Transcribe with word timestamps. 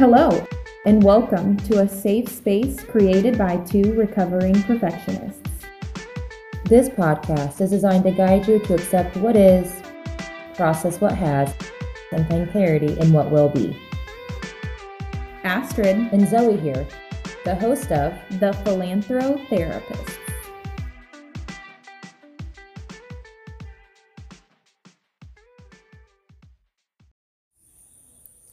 Hello, 0.00 0.42
and 0.86 1.02
welcome 1.02 1.58
to 1.58 1.82
a 1.82 1.86
safe 1.86 2.26
space 2.26 2.82
created 2.82 3.36
by 3.36 3.58
two 3.58 3.92
recovering 3.92 4.54
perfectionists. 4.62 5.66
This 6.64 6.88
podcast 6.88 7.60
is 7.60 7.68
designed 7.68 8.04
to 8.04 8.10
guide 8.10 8.48
you 8.48 8.60
to 8.60 8.76
accept 8.76 9.14
what 9.18 9.36
is, 9.36 9.82
process 10.54 11.02
what 11.02 11.12
has, 11.12 11.54
and 12.12 12.26
find 12.30 12.50
clarity 12.50 12.98
in 12.98 13.12
what 13.12 13.30
will 13.30 13.50
be. 13.50 13.76
Astrid, 15.44 15.98
And 16.14 16.26
Zoe 16.26 16.56
here, 16.56 16.86
the 17.44 17.54
host 17.54 17.92
of 17.92 18.14
the 18.40 18.52
Philanthrotherapist. 18.64 20.16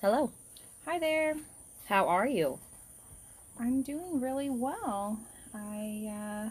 Hello. 0.01 0.29
Hi 0.97 1.01
there. 1.01 1.35
How 1.85 2.07
are 2.07 2.25
you? 2.25 2.57
I'm 3.59 3.83
doing 3.83 4.19
really 4.19 4.49
well. 4.49 5.19
I 5.53 6.09
uh, 6.09 6.49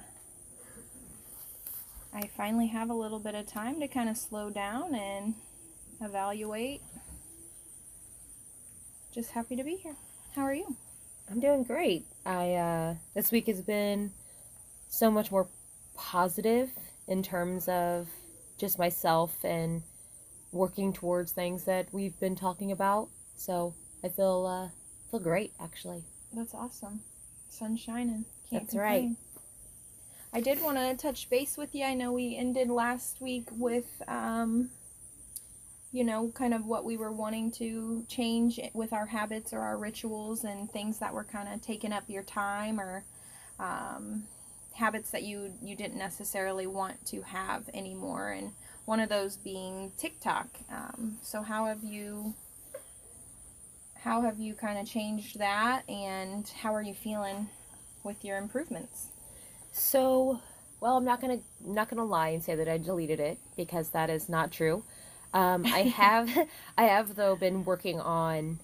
I 2.16 2.28
finally 2.36 2.68
have 2.68 2.88
a 2.88 2.94
little 2.94 3.18
bit 3.18 3.34
of 3.34 3.48
time 3.48 3.80
to 3.80 3.88
kind 3.88 4.08
of 4.08 4.16
slow 4.16 4.48
down 4.50 4.94
and 4.94 5.34
evaluate. 6.00 6.80
Just 9.12 9.32
happy 9.32 9.56
to 9.56 9.64
be 9.64 9.78
here. 9.82 9.96
How 10.36 10.42
are 10.42 10.54
you? 10.54 10.76
I'm 11.28 11.40
doing 11.40 11.64
great. 11.64 12.06
I 12.24 12.54
uh 12.54 12.94
this 13.14 13.32
week 13.32 13.48
has 13.48 13.62
been 13.62 14.12
so 14.88 15.10
much 15.10 15.32
more 15.32 15.48
positive 15.96 16.70
in 17.08 17.24
terms 17.24 17.66
of 17.66 18.06
just 18.58 18.78
myself 18.78 19.44
and 19.44 19.82
working 20.52 20.92
towards 20.92 21.32
things 21.32 21.64
that 21.64 21.88
we've 21.90 22.20
been 22.20 22.36
talking 22.36 22.70
about. 22.70 23.08
So 23.34 23.74
I 24.06 24.08
feel 24.08 24.46
uh 24.46 24.68
feel 25.10 25.18
great 25.18 25.52
actually. 25.58 26.04
That's 26.32 26.54
awesome. 26.54 27.00
Sun 27.48 27.76
shining. 27.76 28.24
Can't 28.48 28.62
That's 28.62 28.76
right. 28.76 29.10
I 30.32 30.40
did 30.40 30.62
want 30.62 30.76
to 30.76 30.96
touch 30.96 31.28
base 31.28 31.56
with 31.56 31.74
you. 31.74 31.84
I 31.84 31.94
know 31.94 32.12
we 32.12 32.36
ended 32.36 32.68
last 32.68 33.20
week 33.20 33.48
with, 33.52 34.02
um, 34.06 34.70
you 35.92 36.04
know, 36.04 36.30
kind 36.34 36.54
of 36.54 36.66
what 36.66 36.84
we 36.84 36.96
were 36.96 37.10
wanting 37.10 37.50
to 37.52 38.04
change 38.06 38.60
with 38.74 38.92
our 38.92 39.06
habits 39.06 39.52
or 39.52 39.60
our 39.60 39.78
rituals 39.78 40.44
and 40.44 40.70
things 40.70 40.98
that 40.98 41.12
were 41.12 41.24
kind 41.24 41.48
of 41.52 41.60
taking 41.62 41.92
up 41.92 42.04
your 42.06 42.22
time 42.22 42.78
or 42.78 43.04
um, 43.58 44.24
habits 44.74 45.10
that 45.10 45.24
you 45.24 45.52
you 45.60 45.74
didn't 45.74 45.98
necessarily 45.98 46.68
want 46.68 47.04
to 47.06 47.22
have 47.22 47.68
anymore. 47.74 48.30
And 48.30 48.52
one 48.84 49.00
of 49.00 49.08
those 49.08 49.36
being 49.36 49.90
TikTok. 49.98 50.46
Um, 50.70 51.18
so 51.22 51.42
how 51.42 51.64
have 51.64 51.82
you? 51.82 52.34
How 54.06 54.20
have 54.20 54.38
you 54.38 54.54
kind 54.54 54.78
of 54.78 54.86
changed 54.86 55.40
that, 55.40 55.82
and 55.90 56.48
how 56.62 56.72
are 56.72 56.80
you 56.80 56.94
feeling 56.94 57.48
with 58.04 58.24
your 58.24 58.38
improvements? 58.38 59.08
So, 59.72 60.40
well, 60.78 60.96
I'm 60.96 61.04
not 61.04 61.20
gonna 61.20 61.40
not 61.60 61.90
gonna 61.90 62.04
lie 62.04 62.28
and 62.28 62.40
say 62.40 62.54
that 62.54 62.68
I 62.68 62.78
deleted 62.78 63.18
it 63.18 63.40
because 63.56 63.88
that 63.88 64.08
is 64.08 64.28
not 64.28 64.52
true. 64.52 64.84
Um, 65.34 65.66
I 65.66 65.80
have 65.96 66.30
I 66.78 66.84
have 66.84 67.16
though 67.16 67.34
been 67.34 67.64
working 67.64 68.00
on 68.00 68.60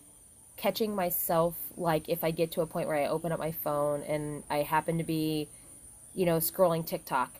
catching 0.56 0.94
myself 0.94 1.56
like 1.77 2.08
if 2.08 2.22
I 2.22 2.30
get 2.30 2.52
to 2.52 2.60
a 2.60 2.66
point 2.66 2.86
where 2.86 2.96
I 2.96 3.08
open 3.08 3.32
up 3.32 3.40
my 3.40 3.50
phone 3.50 4.02
and 4.04 4.44
I 4.48 4.58
happen 4.58 4.96
to 4.98 5.04
be, 5.04 5.48
you 6.14 6.24
know, 6.24 6.36
scrolling 6.36 6.86
TikTok. 6.86 7.34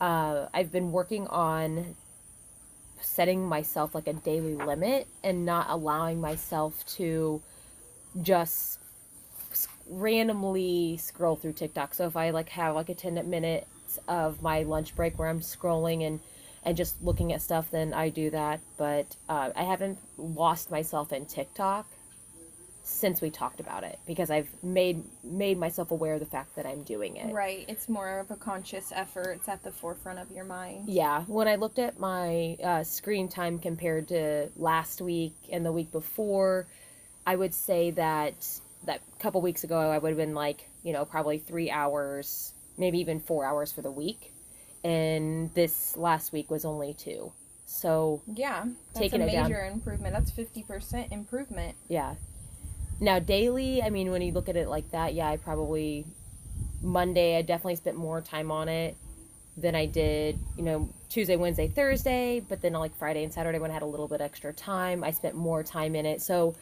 Uh, 0.00 0.46
I've 0.54 0.72
been 0.72 0.90
working 0.90 1.26
on 1.26 1.96
setting 3.02 3.46
myself 3.46 3.94
like 3.94 4.06
a 4.06 4.12
daily 4.12 4.54
limit 4.54 5.06
and 5.22 5.44
not 5.44 5.66
allowing 5.68 6.20
myself 6.20 6.84
to 6.86 7.42
just 8.20 8.78
randomly 9.88 10.96
scroll 10.96 11.36
through 11.36 11.52
TikTok. 11.52 11.94
So 11.94 12.06
if 12.06 12.16
I 12.16 12.30
like 12.30 12.48
have 12.50 12.74
like 12.74 12.88
a 12.88 12.94
10 12.94 13.28
minutes 13.28 13.98
of 14.08 14.42
my 14.42 14.62
lunch 14.62 14.94
break 14.94 15.18
where 15.18 15.28
I'm 15.28 15.40
scrolling 15.40 16.06
and 16.06 16.20
and 16.64 16.76
just 16.76 17.02
looking 17.02 17.32
at 17.32 17.42
stuff, 17.42 17.72
then 17.72 17.92
I 17.92 18.08
do 18.08 18.30
that. 18.30 18.60
But 18.76 19.16
uh, 19.28 19.50
I 19.56 19.64
haven't 19.64 19.98
lost 20.16 20.70
myself 20.70 21.12
in 21.12 21.26
TikTok 21.26 21.86
since 22.84 23.20
we 23.20 23.30
talked 23.30 23.60
about 23.60 23.84
it 23.84 23.98
because 24.06 24.30
I've 24.30 24.48
made 24.62 25.04
made 25.22 25.56
myself 25.56 25.92
aware 25.92 26.14
of 26.14 26.20
the 26.20 26.26
fact 26.26 26.56
that 26.56 26.66
I'm 26.66 26.82
doing 26.82 27.16
it. 27.16 27.32
Right. 27.32 27.64
It's 27.68 27.88
more 27.88 28.18
of 28.18 28.30
a 28.30 28.36
conscious 28.36 28.92
effort. 28.94 29.32
It's 29.38 29.48
at 29.48 29.62
the 29.62 29.70
forefront 29.70 30.18
of 30.18 30.30
your 30.32 30.44
mind. 30.44 30.88
Yeah, 30.88 31.22
when 31.22 31.46
I 31.46 31.54
looked 31.56 31.78
at 31.78 32.00
my 32.00 32.56
uh, 32.62 32.82
screen 32.82 33.28
time 33.28 33.58
compared 33.58 34.08
to 34.08 34.48
last 34.56 35.00
week 35.00 35.34
and 35.50 35.64
the 35.64 35.72
week 35.72 35.92
before, 35.92 36.66
I 37.26 37.36
would 37.36 37.54
say 37.54 37.92
that 37.92 38.34
that 38.84 39.00
couple 39.20 39.40
weeks 39.40 39.62
ago 39.62 39.78
I 39.78 39.98
would 39.98 40.08
have 40.08 40.18
been 40.18 40.34
like, 40.34 40.68
you 40.82 40.92
know, 40.92 41.04
probably 41.04 41.38
three 41.38 41.70
hours, 41.70 42.52
maybe 42.76 42.98
even 42.98 43.20
four 43.20 43.44
hours 43.44 43.70
for 43.72 43.82
the 43.82 43.92
week, 43.92 44.32
and 44.82 45.54
this 45.54 45.96
last 45.96 46.32
week 46.32 46.50
was 46.50 46.64
only 46.64 46.94
two. 46.94 47.32
So 47.66 48.22
Yeah. 48.26 48.64
That's 48.92 48.98
Taking 48.98 49.22
a 49.22 49.26
major 49.26 49.64
improvement. 49.64 50.14
That's 50.14 50.32
50% 50.32 51.12
improvement. 51.12 51.76
yeah. 51.88 52.16
Now 53.02 53.18
daily, 53.18 53.82
I 53.82 53.90
mean, 53.90 54.12
when 54.12 54.22
you 54.22 54.30
look 54.30 54.48
at 54.48 54.54
it 54.54 54.68
like 54.68 54.92
that, 54.92 55.12
yeah, 55.12 55.28
I 55.28 55.36
probably 55.36 56.06
Monday 56.80 57.36
I 57.36 57.42
definitely 57.42 57.74
spent 57.74 57.96
more 57.96 58.20
time 58.20 58.52
on 58.52 58.68
it 58.68 58.96
than 59.56 59.74
I 59.74 59.86
did, 59.86 60.38
you 60.56 60.62
know, 60.62 60.88
Tuesday, 61.08 61.34
Wednesday, 61.34 61.66
Thursday, 61.66 62.38
but 62.48 62.62
then 62.62 62.74
like 62.74 62.96
Friday 62.96 63.24
and 63.24 63.32
Saturday 63.34 63.58
when 63.58 63.72
I 63.72 63.74
had 63.74 63.82
a 63.82 63.86
little 63.86 64.06
bit 64.06 64.20
extra 64.20 64.52
time, 64.52 65.02
I 65.02 65.10
spent 65.10 65.34
more 65.34 65.64
time 65.64 65.96
in 65.96 66.06
it. 66.06 66.22
So, 66.22 66.54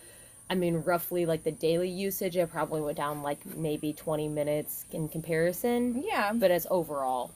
I 0.49 0.55
mean, 0.55 0.77
roughly 0.77 1.27
like 1.27 1.45
the 1.45 1.53
daily 1.53 1.91
usage, 1.91 2.39
I 2.39 2.47
probably 2.47 2.81
went 2.81 2.97
down 2.97 3.22
like 3.22 3.45
maybe 3.55 3.93
20 3.93 4.28
minutes 4.28 4.87
in 4.93 5.11
comparison, 5.11 6.03
Yeah. 6.07 6.33
but 6.33 6.51
as 6.51 6.67
overall, 6.71 7.33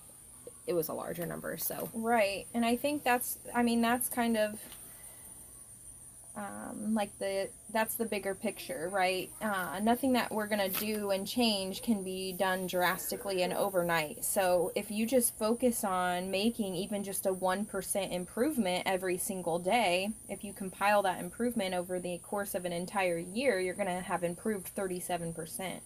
it 0.66 0.72
was 0.72 0.88
a 0.88 0.94
larger 0.94 1.26
number. 1.26 1.58
So, 1.58 1.90
Right. 1.92 2.46
And 2.54 2.64
I 2.64 2.76
think 2.76 3.04
that's, 3.04 3.36
I 3.54 3.62
mean, 3.62 3.82
that's 3.82 4.08
kind 4.08 4.38
of. 4.38 4.58
Um, 6.36 6.94
like 6.94 7.16
the 7.20 7.48
that's 7.72 7.94
the 7.94 8.06
bigger 8.06 8.34
picture 8.34 8.88
right? 8.92 9.30
Uh, 9.40 9.78
nothing 9.80 10.14
that 10.14 10.32
we're 10.32 10.48
gonna 10.48 10.68
do 10.68 11.12
and 11.12 11.24
change 11.24 11.80
can 11.80 12.02
be 12.02 12.32
done 12.32 12.66
drastically 12.66 13.42
and 13.42 13.52
overnight. 13.52 14.24
So 14.24 14.72
if 14.74 14.90
you 14.90 15.06
just 15.06 15.38
focus 15.38 15.84
on 15.84 16.32
making 16.32 16.74
even 16.74 17.04
just 17.04 17.26
a 17.26 17.32
1% 17.32 18.12
improvement 18.12 18.82
every 18.84 19.16
single 19.16 19.60
day 19.60 20.10
if 20.28 20.42
you 20.42 20.52
compile 20.52 21.02
that 21.02 21.20
improvement 21.20 21.72
over 21.72 22.00
the 22.00 22.18
course 22.18 22.56
of 22.56 22.64
an 22.64 22.72
entire 22.72 23.18
year 23.18 23.60
you're 23.60 23.74
gonna 23.74 24.00
have 24.00 24.24
improved 24.24 24.74
37% 24.74 25.82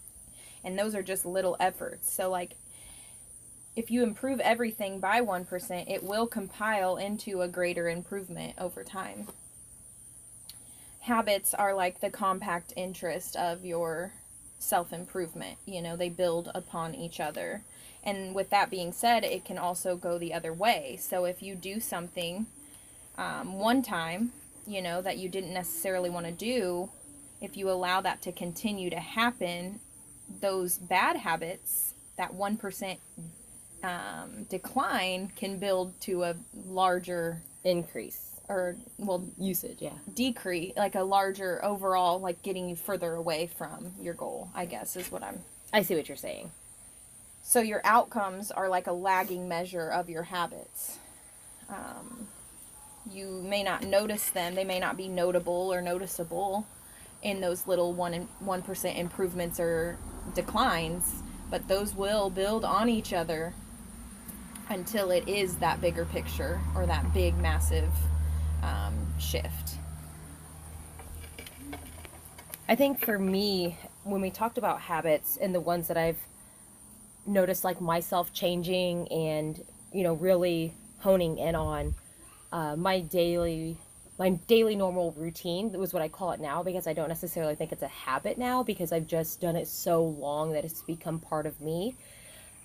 and 0.65 0.79
those 0.79 0.95
are 0.95 1.03
just 1.03 1.27
little 1.27 1.57
efforts. 1.61 2.11
So 2.11 2.31
like 2.31 2.57
if 3.77 3.91
you 3.91 4.03
improve 4.03 4.41
everything 4.41 4.99
by 4.99 5.21
1% 5.21 5.91
it 5.91 6.03
will 6.03 6.27
compile 6.27 6.97
into 6.97 7.43
a 7.43 7.49
greater 7.49 7.87
improvement 7.89 8.55
over 8.59 8.83
time 8.83 9.29
habits 11.01 11.55
are 11.55 11.75
like 11.75 12.01
the 12.01 12.11
compound 12.11 12.65
interest 12.77 13.37
of 13.37 13.65
your 13.65 14.13
self 14.59 14.93
improvement. 14.93 15.59
You 15.67 15.83
know, 15.83 15.97
they 15.97 16.09
build 16.09 16.51
upon 16.55 16.95
each 16.95 17.21
other. 17.21 17.63
And 18.03 18.35
with 18.35 18.51
that 18.51 18.71
being 18.71 18.93
said, 18.93 19.25
it 19.25 19.45
can 19.45 19.59
also 19.59 19.97
go 19.97 20.19
the 20.19 20.33
other 20.33 20.53
way. 20.53 20.99
So 21.01 21.25
if 21.25 21.43
you 21.43 21.55
do 21.55 21.81
something 21.81 22.47
um, 23.17 23.55
one 23.55 23.83
time, 23.83 24.33
you 24.67 24.81
know, 24.81 25.03
that 25.03 25.19
you 25.19 25.29
didn't 25.29 25.53
necessarily 25.53 26.09
want 26.09 26.27
to 26.27 26.33
do, 26.33 26.91
if 27.41 27.57
you 27.57 27.71
allow 27.71 28.01
that 28.01 28.23
to 28.23 28.33
continue 28.33 28.91
to 28.91 29.01
happen, 29.01 29.81
those 30.41 30.79
bad 30.79 31.17
habits, 31.17 31.95
that 32.17 32.35
1% 32.35 32.99
um, 33.83 34.45
decline 34.49 35.33
can 35.37 35.59
build 35.59 36.01
to 36.03 36.25
a 36.25 36.35
larger 36.67 37.43
increase 37.65 38.28
or 38.49 38.77
well 38.99 39.25
usage, 39.39 39.79
yeah. 39.81 39.93
decrease 40.15 40.73
like 40.77 40.95
a 40.95 41.03
larger 41.03 41.63
overall 41.65 42.19
like 42.19 42.43
getting 42.43 42.69
you 42.69 42.77
further 42.77 43.15
away 43.15 43.47
from 43.59 43.93
your 44.01 44.15
goal 44.15 44.51
i 44.55 44.65
guess 44.65 44.97
is 44.97 45.11
what 45.13 45.23
i'm 45.23 45.41
I 45.73 45.83
see 45.83 45.95
what 45.95 46.09
you're 46.09 46.17
saying. 46.17 46.51
so 47.43 47.61
your 47.61 47.83
outcomes 47.85 48.51
are 48.51 48.69
like 48.71 48.87
a 48.87 48.93
lagging 48.93 49.49
measure 49.49 49.91
of 49.91 50.09
your 50.09 50.25
habits 50.25 50.99
um, 51.69 52.29
you 53.11 53.43
may 53.45 53.63
not 53.63 53.83
notice 53.85 54.31
them 54.31 54.55
they 54.55 54.65
may 54.65 54.81
not 54.81 54.97
be 54.97 55.09
notable 55.09 55.73
or 55.73 55.83
noticeable 55.83 56.67
in 57.23 57.41
those 57.41 57.67
little 57.67 57.93
one 57.93 58.15
and 58.15 58.29
one 58.41 58.63
percent 58.63 58.97
improvements 58.97 59.61
or 59.61 59.99
declines 60.35 61.23
but 61.51 61.69
those 61.69 61.95
will 61.95 62.31
build 62.31 62.65
on 62.65 62.89
each 62.89 63.13
other 63.13 63.53
until 64.71 65.11
it 65.11 65.27
is 65.29 65.57
that 65.57 65.81
bigger 65.81 66.05
picture 66.05 66.61
or 66.75 66.87
that 66.87 67.13
big 67.15 67.37
massive 67.39 67.89
um, 68.63 68.95
shift 69.19 69.79
I 72.69 72.75
think 72.75 73.03
for 73.03 73.19
me, 73.19 73.79
when 74.05 74.21
we 74.21 74.31
talked 74.31 74.59
about 74.59 74.83
habits 74.83 75.39
and 75.41 75.55
the 75.55 75.61
ones 75.61 75.89
that 75.89 75.97
I've 75.97 76.19
noticed, 77.27 77.65
like 77.65 77.81
myself 77.81 78.31
changing 78.35 79.09
and, 79.09 79.65
you 79.91 80.03
know, 80.03 80.13
really 80.13 80.75
honing 80.99 81.39
in 81.39 81.55
on, 81.55 81.95
uh, 82.53 82.77
my 82.77 83.01
daily 83.01 83.79
my 84.19 84.31
daily 84.31 84.75
normal 84.75 85.13
routine 85.13 85.71
was 85.79 85.93
what 85.93 86.03
I 86.03 86.09
call 86.09 86.33
it 86.33 86.41
now 86.41 86.61
because 86.61 86.89
I 86.89 86.93
don't 86.93 87.09
necessarily 87.09 87.55
think 87.55 87.71
it's 87.71 87.85
a 87.85 87.89
habit 87.89 88.37
now 88.37 88.65
because 88.65 88.91
I've 88.91 89.07
just 89.07 89.41
done 89.41 89.55
it 89.55 89.69
so 89.69 90.03
long 90.03 90.53
that 90.55 90.65
it's 90.65 90.83
become 90.83 91.21
part 91.21 91.47
of 91.47 91.61
me. 91.61 91.95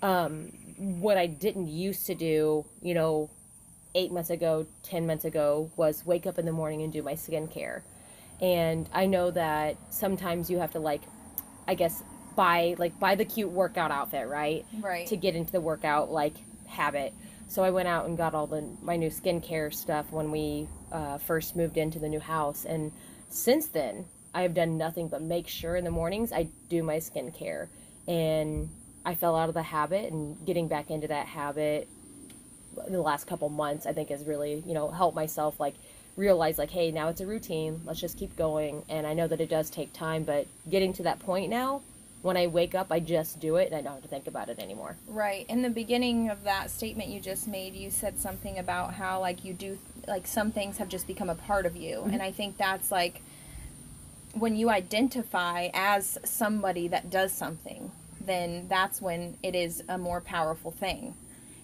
Um, 0.02 0.46
what 0.76 1.16
I 1.16 1.28
didn't 1.28 1.68
used 1.68 2.06
to 2.06 2.16
do, 2.16 2.64
you 2.82 2.94
know, 2.94 3.30
eight 3.94 4.12
months 4.12 4.30
ago, 4.30 4.66
10 4.82 5.06
months 5.06 5.24
ago, 5.24 5.70
was 5.76 6.04
wake 6.04 6.26
up 6.26 6.38
in 6.38 6.46
the 6.46 6.52
morning 6.52 6.82
and 6.82 6.92
do 6.92 7.02
my 7.02 7.14
skincare. 7.14 7.82
And 8.40 8.88
I 8.92 9.06
know 9.06 9.30
that 9.30 9.76
sometimes 9.90 10.50
you 10.50 10.58
have 10.58 10.72
to, 10.72 10.80
like, 10.80 11.02
I 11.68 11.74
guess, 11.74 12.02
buy, 12.36 12.74
like, 12.78 12.98
buy 12.98 13.14
the 13.14 13.24
cute 13.24 13.50
workout 13.50 13.90
outfit, 13.90 14.28
right? 14.28 14.66
Right. 14.80 15.06
To 15.06 15.16
get 15.16 15.36
into 15.36 15.52
the 15.52 15.60
workout, 15.60 16.10
like, 16.10 16.34
habit. 16.66 17.14
So 17.48 17.62
I 17.62 17.70
went 17.70 17.88
out 17.88 18.06
and 18.06 18.16
got 18.16 18.34
all 18.34 18.46
the 18.46 18.68
my 18.82 18.96
new 18.96 19.10
skincare 19.10 19.72
stuff 19.72 20.10
when 20.10 20.30
we 20.30 20.68
uh, 20.90 21.18
first 21.18 21.56
moved 21.56 21.76
into 21.76 21.98
the 21.98 22.08
new 22.08 22.20
house, 22.20 22.64
and 22.64 22.92
since 23.28 23.68
then 23.68 24.06
I 24.34 24.42
have 24.42 24.54
done 24.54 24.76
nothing 24.76 25.08
but 25.08 25.22
make 25.22 25.46
sure 25.46 25.76
in 25.76 25.84
the 25.84 25.90
mornings 25.90 26.32
I 26.32 26.48
do 26.68 26.82
my 26.82 26.96
skincare, 26.96 27.68
and 28.08 28.68
I 29.04 29.14
fell 29.14 29.36
out 29.36 29.48
of 29.48 29.54
the 29.54 29.62
habit, 29.62 30.12
and 30.12 30.44
getting 30.46 30.68
back 30.68 30.90
into 30.90 31.08
that 31.08 31.26
habit 31.26 31.88
the 32.88 33.00
last 33.00 33.26
couple 33.26 33.48
months 33.48 33.86
I 33.86 33.92
think 33.92 34.10
has 34.10 34.24
really 34.24 34.62
you 34.66 34.74
know 34.74 34.90
helped 34.90 35.16
myself 35.16 35.58
like 35.58 35.74
realize 36.16 36.58
like 36.58 36.70
hey 36.70 36.90
now 36.90 37.08
it's 37.08 37.20
a 37.20 37.26
routine 37.26 37.80
let's 37.84 38.00
just 38.00 38.18
keep 38.18 38.36
going 38.36 38.84
and 38.88 39.06
I 39.06 39.14
know 39.14 39.26
that 39.26 39.40
it 39.40 39.48
does 39.48 39.70
take 39.70 39.92
time 39.92 40.22
but 40.24 40.46
getting 40.68 40.92
to 40.94 41.02
that 41.04 41.18
point 41.20 41.50
now 41.50 41.82
when 42.24 42.38
I 42.38 42.46
wake 42.46 42.74
up, 42.74 42.86
I 42.90 43.00
just 43.00 43.38
do 43.38 43.56
it 43.56 43.66
and 43.70 43.76
I 43.76 43.82
don't 43.82 43.92
have 43.92 44.02
to 44.02 44.08
think 44.08 44.26
about 44.26 44.48
it 44.48 44.58
anymore. 44.58 44.96
Right. 45.06 45.44
In 45.50 45.60
the 45.60 45.68
beginning 45.68 46.30
of 46.30 46.42
that 46.44 46.70
statement 46.70 47.10
you 47.10 47.20
just 47.20 47.46
made, 47.46 47.74
you 47.74 47.90
said 47.90 48.18
something 48.18 48.58
about 48.58 48.94
how 48.94 49.20
like 49.20 49.44
you 49.44 49.52
do 49.52 49.78
like 50.08 50.26
some 50.26 50.50
things 50.50 50.78
have 50.78 50.88
just 50.88 51.06
become 51.06 51.28
a 51.28 51.34
part 51.34 51.66
of 51.66 51.76
you. 51.76 51.98
Mm-hmm. 51.98 52.14
And 52.14 52.22
I 52.22 52.32
think 52.32 52.56
that's 52.56 52.90
like 52.90 53.20
when 54.32 54.56
you 54.56 54.70
identify 54.70 55.68
as 55.74 56.16
somebody 56.24 56.88
that 56.88 57.10
does 57.10 57.30
something, 57.30 57.92
then 58.18 58.68
that's 58.68 59.02
when 59.02 59.36
it 59.42 59.54
is 59.54 59.82
a 59.86 59.98
more 59.98 60.22
powerful 60.22 60.70
thing. 60.70 61.14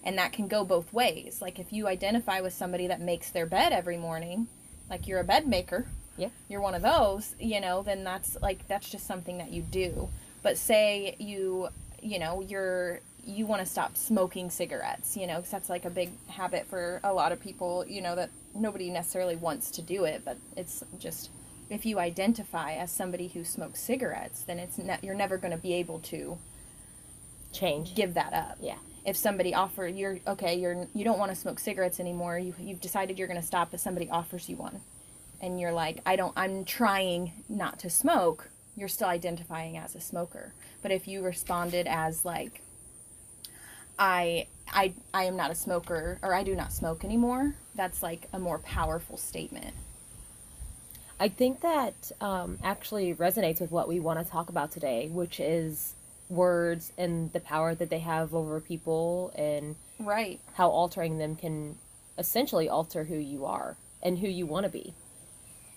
And 0.03 0.17
that 0.17 0.33
can 0.33 0.47
go 0.47 0.63
both 0.65 0.91
ways. 0.91 1.41
Like 1.41 1.59
if 1.59 1.71
you 1.71 1.87
identify 1.87 2.41
with 2.41 2.53
somebody 2.53 2.87
that 2.87 2.99
makes 3.01 3.29
their 3.29 3.45
bed 3.45 3.71
every 3.71 3.97
morning, 3.97 4.47
like 4.89 5.07
you're 5.07 5.19
a 5.19 5.23
bed 5.23 5.47
maker, 5.47 5.85
Yeah. 6.17 6.29
you're 6.49 6.61
one 6.61 6.73
of 6.73 6.81
those, 6.81 7.35
you 7.39 7.61
know, 7.61 7.83
then 7.83 8.03
that's 8.03 8.35
like 8.41 8.67
that's 8.67 8.89
just 8.89 9.05
something 9.05 9.37
that 9.37 9.51
you 9.51 9.61
do. 9.61 10.09
But 10.41 10.57
say 10.57 11.15
you, 11.19 11.69
you 12.01 12.17
know, 12.19 12.41
you're 12.41 12.99
you 13.23 13.45
want 13.45 13.61
to 13.61 13.65
stop 13.67 13.95
smoking 13.95 14.49
cigarettes, 14.49 15.15
you 15.15 15.27
know, 15.27 15.35
because 15.35 15.51
that's 15.51 15.69
like 15.69 15.85
a 15.85 15.91
big 15.91 16.09
habit 16.27 16.65
for 16.65 16.99
a 17.03 17.13
lot 17.13 17.31
of 17.31 17.39
people, 17.39 17.85
you 17.87 18.01
know, 18.01 18.15
that 18.15 18.31
nobody 18.55 18.89
necessarily 18.89 19.35
wants 19.35 19.69
to 19.69 19.81
do 19.83 20.03
it, 20.05 20.23
but 20.25 20.37
it's 20.57 20.83
just 20.97 21.29
if 21.69 21.85
you 21.85 21.99
identify 21.99 22.73
as 22.73 22.91
somebody 22.91 23.27
who 23.27 23.43
smokes 23.43 23.79
cigarettes, 23.79 24.41
then 24.41 24.57
it's 24.57 24.79
ne- 24.79 24.97
you're 25.03 25.13
never 25.15 25.37
going 25.37 25.51
to 25.51 25.57
be 25.61 25.73
able 25.75 25.99
to 25.99 26.39
Change. 27.53 27.93
give 27.95 28.13
that 28.15 28.33
up. 28.33 28.57
Yeah. 28.59 28.77
If 29.05 29.17
somebody 29.17 29.53
offer 29.53 29.87
you're 29.87 30.19
okay, 30.27 30.55
you're 30.55 30.87
you 30.93 31.03
don't 31.03 31.19
want 31.19 31.31
to 31.31 31.35
smoke 31.35 31.59
cigarettes 31.59 31.99
anymore. 31.99 32.37
You 32.37 32.53
you've 32.59 32.81
decided 32.81 33.17
you're 33.17 33.27
going 33.27 33.39
to 33.39 33.45
stop, 33.45 33.71
but 33.71 33.79
somebody 33.79 34.09
offers 34.09 34.47
you 34.47 34.57
one, 34.57 34.81
and 35.41 35.59
you're 35.59 35.71
like, 35.71 36.01
I 36.05 36.15
don't. 36.15 36.33
I'm 36.35 36.65
trying 36.65 37.33
not 37.49 37.79
to 37.79 37.89
smoke. 37.89 38.49
You're 38.75 38.87
still 38.87 39.07
identifying 39.07 39.77
as 39.77 39.95
a 39.95 40.01
smoker. 40.01 40.53
But 40.81 40.91
if 40.91 41.07
you 41.07 41.23
responded 41.23 41.87
as 41.87 42.23
like, 42.25 42.61
I 43.97 44.47
I 44.71 44.93
I 45.13 45.23
am 45.23 45.35
not 45.35 45.51
a 45.51 45.55
smoker 45.55 46.19
or 46.21 46.33
I 46.33 46.43
do 46.43 46.55
not 46.55 46.71
smoke 46.71 47.03
anymore, 47.03 47.55
that's 47.75 48.03
like 48.03 48.27
a 48.31 48.39
more 48.39 48.59
powerful 48.59 49.17
statement. 49.17 49.73
I 51.19 51.27
think 51.27 51.61
that 51.61 52.11
um, 52.19 52.57
actually 52.63 53.13
resonates 53.13 53.61
with 53.61 53.69
what 53.69 53.87
we 53.87 53.99
want 53.99 54.17
to 54.17 54.25
talk 54.25 54.49
about 54.49 54.71
today, 54.71 55.07
which 55.07 55.39
is 55.39 55.93
words 56.31 56.93
and 56.97 57.31
the 57.33 57.39
power 57.39 57.75
that 57.75 57.89
they 57.89 57.99
have 57.99 58.33
over 58.33 58.59
people 58.61 59.31
and 59.35 59.75
Right. 59.99 60.39
how 60.53 60.69
altering 60.69 61.17
them 61.17 61.35
can 61.35 61.77
essentially 62.17 62.69
alter 62.69 63.03
who 63.03 63.17
you 63.17 63.45
are 63.45 63.77
and 64.01 64.17
who 64.19 64.27
you 64.27 64.45
want 64.45 64.63
to 64.63 64.69
be. 64.69 64.93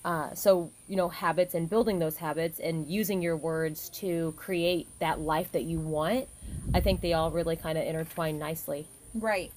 Uh, 0.05 0.35
so, 0.35 0.71
you 0.87 0.97
know, 0.97 1.09
habits 1.09 1.55
and 1.55 1.69
building 1.69 1.99
those 1.99 2.19
habits 2.19 2.61
and 2.61 2.87
using 2.89 3.21
your 3.23 3.37
words 3.37 3.89
to 3.89 4.33
create 4.37 4.87
that 5.01 5.19
life 5.19 5.51
that 5.53 5.63
you 5.65 5.81
want, 5.81 6.29
I 6.75 6.81
think 6.81 7.01
they 7.01 7.15
all 7.15 7.31
really 7.31 7.57
kind 7.57 7.77
of 7.79 7.85
intertwine 7.85 8.39
nicely. 8.39 8.87
Right. 9.15 9.51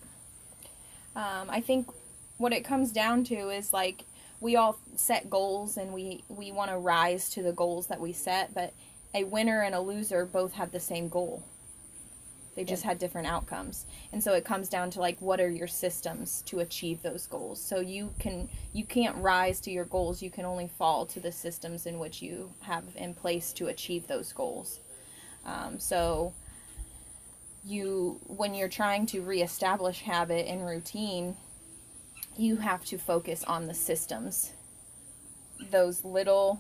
Um, 1.15 1.50
I 1.50 1.61
think 1.61 1.89
what 2.38 2.53
it 2.53 2.63
comes 2.63 2.91
down 2.91 3.23
to 3.25 3.50
is 3.50 3.73
like 3.73 4.05
we 4.39 4.55
all 4.55 4.79
set 4.95 5.29
goals 5.29 5.77
and 5.77 5.93
we 5.93 6.23
we 6.29 6.51
want 6.51 6.69
to 6.71 6.77
rise 6.77 7.29
to 7.31 7.41
the 7.43 7.51
goals 7.51 7.88
that 7.88 8.00
we 8.00 8.13
set, 8.13 8.53
but 8.53 8.73
a 9.17 9.23
winner 9.23 9.61
and 9.61 9.73
a 9.73 9.81
loser 9.81 10.25
both 10.25 10.53
have 10.53 10.71
the 10.71 10.79
same 10.79 11.09
goal. 11.09 11.43
They 12.55 12.63
just 12.63 12.83
had 12.83 12.97
different 12.97 13.27
outcomes. 13.27 13.85
And 14.11 14.23
so 14.23 14.33
it 14.33 14.43
comes 14.43 14.67
down 14.67 14.89
to 14.91 14.99
like 14.99 15.19
what 15.19 15.39
are 15.39 15.49
your 15.49 15.67
systems 15.67 16.41
to 16.47 16.59
achieve 16.59 17.01
those 17.01 17.27
goals. 17.27 17.61
So 17.61 17.79
you 17.79 18.13
can 18.19 18.49
you 18.73 18.83
can't 18.83 19.15
rise 19.17 19.59
to 19.61 19.71
your 19.71 19.85
goals, 19.85 20.23
you 20.23 20.31
can 20.31 20.45
only 20.45 20.67
fall 20.67 21.05
to 21.07 21.19
the 21.19 21.31
systems 21.31 21.85
in 21.85 21.99
which 21.99 22.21
you 22.21 22.51
have 22.61 22.83
in 22.95 23.13
place 23.13 23.53
to 23.53 23.67
achieve 23.67 24.07
those 24.07 24.33
goals. 24.33 24.79
Um, 25.45 25.79
so 25.79 26.33
you 27.63 28.19
when 28.25 28.53
you're 28.53 28.69
trying 28.69 29.05
to 29.07 29.21
reestablish 29.21 30.01
habit 30.01 30.47
and 30.47 30.65
routine 30.65 31.35
you 32.37 32.57
have 32.57 32.85
to 32.85 32.97
focus 32.97 33.43
on 33.43 33.67
the 33.67 33.73
systems 33.73 34.53
those 35.71 36.05
little 36.05 36.59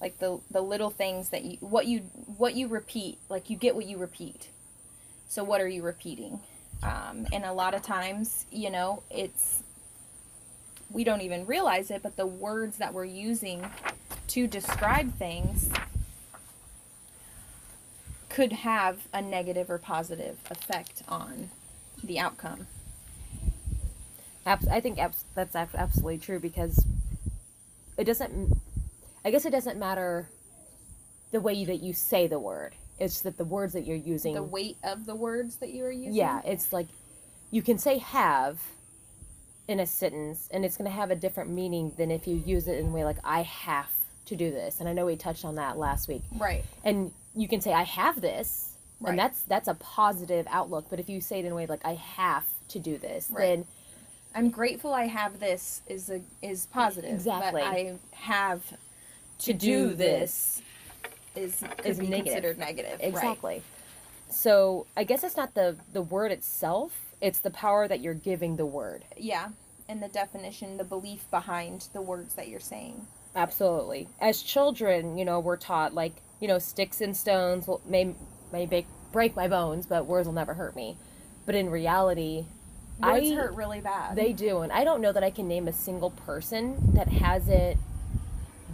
like 0.00 0.18
the 0.18 0.40
the 0.50 0.60
little 0.60 0.90
things 0.90 1.30
that 1.30 1.44
you 1.44 1.56
what 1.60 1.86
you 1.86 2.00
what 2.36 2.54
you 2.54 2.68
repeat 2.68 3.18
like 3.28 3.50
you 3.50 3.56
get 3.56 3.74
what 3.74 3.86
you 3.86 3.96
repeat 3.98 4.48
so 5.28 5.44
what 5.44 5.60
are 5.60 5.68
you 5.68 5.82
repeating 5.82 6.40
um, 6.82 7.26
and 7.32 7.44
a 7.44 7.52
lot 7.52 7.74
of 7.74 7.82
times 7.82 8.46
you 8.50 8.70
know 8.70 9.02
it's 9.10 9.62
we 10.90 11.04
don't 11.04 11.20
even 11.20 11.44
realize 11.46 11.90
it 11.90 12.02
but 12.02 12.16
the 12.16 12.26
words 12.26 12.78
that 12.78 12.94
we're 12.94 13.04
using 13.04 13.68
to 14.28 14.46
describe 14.46 15.14
things 15.18 15.70
could 18.38 18.52
have 18.52 19.08
a 19.12 19.20
negative 19.20 19.68
or 19.68 19.78
positive 19.78 20.38
effect 20.48 21.02
on 21.08 21.50
the 22.04 22.20
outcome. 22.20 22.68
I 24.46 24.80
think 24.80 24.96
that's 25.34 25.56
absolutely 25.56 26.18
true 26.18 26.38
because 26.38 26.86
it 27.96 28.04
doesn't. 28.04 28.56
I 29.24 29.30
guess 29.30 29.44
it 29.44 29.50
doesn't 29.50 29.78
matter 29.78 30.28
the 31.32 31.40
way 31.40 31.64
that 31.64 31.82
you 31.82 31.92
say 31.92 32.26
the 32.26 32.38
word. 32.38 32.74
It's 32.98 33.20
that 33.22 33.36
the 33.36 33.44
words 33.44 33.72
that 33.74 33.86
you're 33.86 33.96
using. 33.96 34.34
The 34.34 34.42
weight 34.42 34.76
of 34.82 35.06
the 35.06 35.14
words 35.14 35.56
that 35.56 35.70
you 35.70 35.84
are 35.84 35.90
using. 35.90 36.14
yeah, 36.14 36.40
it's 36.44 36.72
like 36.72 36.86
you 37.50 37.62
can 37.62 37.78
say 37.78 37.98
"have" 37.98 38.58
in 39.68 39.78
a 39.80 39.86
sentence, 39.86 40.48
and 40.52 40.64
it's 40.64 40.76
going 40.76 40.90
to 40.90 40.96
have 40.96 41.10
a 41.10 41.16
different 41.16 41.50
meaning 41.50 41.92
than 41.96 42.10
if 42.10 42.26
you 42.26 42.36
use 42.36 42.66
it 42.68 42.78
in 42.78 42.86
a 42.86 42.90
way 42.90 43.04
like 43.04 43.18
"I 43.24 43.42
have 43.42 43.90
to 44.26 44.36
do 44.36 44.50
this." 44.50 44.80
And 44.80 44.88
I 44.88 44.92
know 44.92 45.06
we 45.06 45.16
touched 45.16 45.44
on 45.44 45.54
that 45.56 45.78
last 45.78 46.08
week. 46.08 46.22
Right. 46.36 46.64
And 46.84 47.12
you 47.34 47.46
can 47.48 47.60
say 47.60 47.72
"I 47.72 47.84
have 47.84 48.20
this," 48.20 48.72
Right. 49.00 49.10
and 49.10 49.18
that's 49.18 49.42
that's 49.42 49.68
a 49.68 49.74
positive 49.74 50.46
outlook. 50.50 50.86
But 50.90 50.98
if 50.98 51.08
you 51.08 51.20
say 51.20 51.38
it 51.40 51.44
in 51.44 51.52
a 51.52 51.54
way 51.54 51.66
like 51.66 51.84
"I 51.84 51.94
have 51.94 52.46
to 52.68 52.78
do 52.80 52.98
this," 52.98 53.28
Right. 53.30 53.40
then 53.40 53.66
I'm 54.34 54.50
grateful 54.50 54.92
I 54.92 55.04
have 55.06 55.38
this 55.38 55.82
is 55.86 56.10
a 56.10 56.20
is 56.42 56.66
positive. 56.66 57.10
Exactly. 57.12 57.62
I 57.62 57.94
have 58.12 58.62
to 59.40 59.52
do 59.52 59.94
this 59.94 60.62
is 61.36 61.62
is 61.84 61.98
negative. 61.98 62.24
considered 62.24 62.58
negative. 62.58 62.98
Exactly. 63.00 63.62
So 64.30 64.86
I 64.96 65.04
guess 65.04 65.24
it's 65.24 65.36
not 65.36 65.54
the 65.54 65.76
the 65.92 66.02
word 66.02 66.32
itself; 66.32 67.14
it's 67.20 67.38
the 67.38 67.50
power 67.50 67.88
that 67.88 68.00
you're 68.00 68.14
giving 68.14 68.56
the 68.56 68.66
word. 68.66 69.04
Yeah. 69.16 69.48
And 69.88 70.02
the 70.02 70.08
definition, 70.08 70.76
the 70.76 70.84
belief 70.84 71.24
behind 71.30 71.88
the 71.94 72.02
words 72.02 72.34
that 72.34 72.48
you're 72.48 72.60
saying. 72.60 73.06
Absolutely. 73.34 74.08
As 74.20 74.42
children, 74.42 75.16
you 75.16 75.24
know, 75.24 75.40
we're 75.40 75.56
taught 75.56 75.94
like 75.94 76.14
you 76.40 76.48
know, 76.48 76.58
sticks 76.58 77.00
and 77.00 77.16
stones 77.16 77.66
will 77.66 77.80
may 77.86 78.14
may 78.52 78.66
break 78.66 78.86
break 79.12 79.34
my 79.34 79.48
bones, 79.48 79.86
but 79.86 80.06
words 80.06 80.26
will 80.26 80.34
never 80.34 80.54
hurt 80.54 80.76
me. 80.76 80.96
But 81.46 81.54
in 81.54 81.70
reality, 81.70 82.44
Words 83.02 83.30
I 83.30 83.34
hurt 83.34 83.54
really 83.54 83.80
bad. 83.80 84.16
they 84.16 84.32
do, 84.32 84.58
and 84.58 84.72
I 84.72 84.84
don't 84.84 85.00
know 85.00 85.12
that 85.12 85.22
I 85.24 85.30
can 85.30 85.48
name 85.48 85.68
a 85.68 85.72
single 85.72 86.10
person 86.10 86.94
that 86.94 87.08
hasn't 87.08 87.78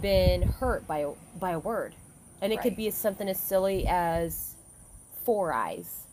been 0.05 0.43
hurt 0.43 0.85
by 0.85 0.99
a, 0.99 1.09
by 1.39 1.49
a 1.49 1.57
word. 1.57 1.95
And 2.39 2.53
it 2.53 2.61
could 2.61 2.75
be 2.75 2.91
something 2.91 3.27
as 3.27 3.39
silly 3.39 3.87
as 3.87 4.53
four 5.23 5.51
eyes. 5.51 6.03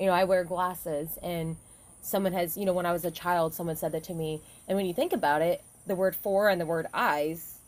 You 0.00 0.06
know, 0.06 0.12
I 0.12 0.24
wear 0.24 0.42
glasses, 0.42 1.16
and 1.22 1.56
someone 2.02 2.32
has, 2.32 2.56
you 2.56 2.64
know, 2.64 2.72
when 2.72 2.86
I 2.86 2.92
was 2.92 3.04
a 3.04 3.10
child, 3.12 3.54
someone 3.54 3.76
said 3.76 3.92
that 3.92 4.02
to 4.04 4.14
me. 4.14 4.42
And 4.66 4.74
when 4.76 4.84
you 4.84 4.92
think 4.92 5.12
about 5.12 5.42
it, 5.42 5.62
the 5.86 5.94
word 5.94 6.16
four 6.16 6.48
and 6.48 6.60
the 6.60 6.66
word 6.66 6.88
eyes, 6.92 7.58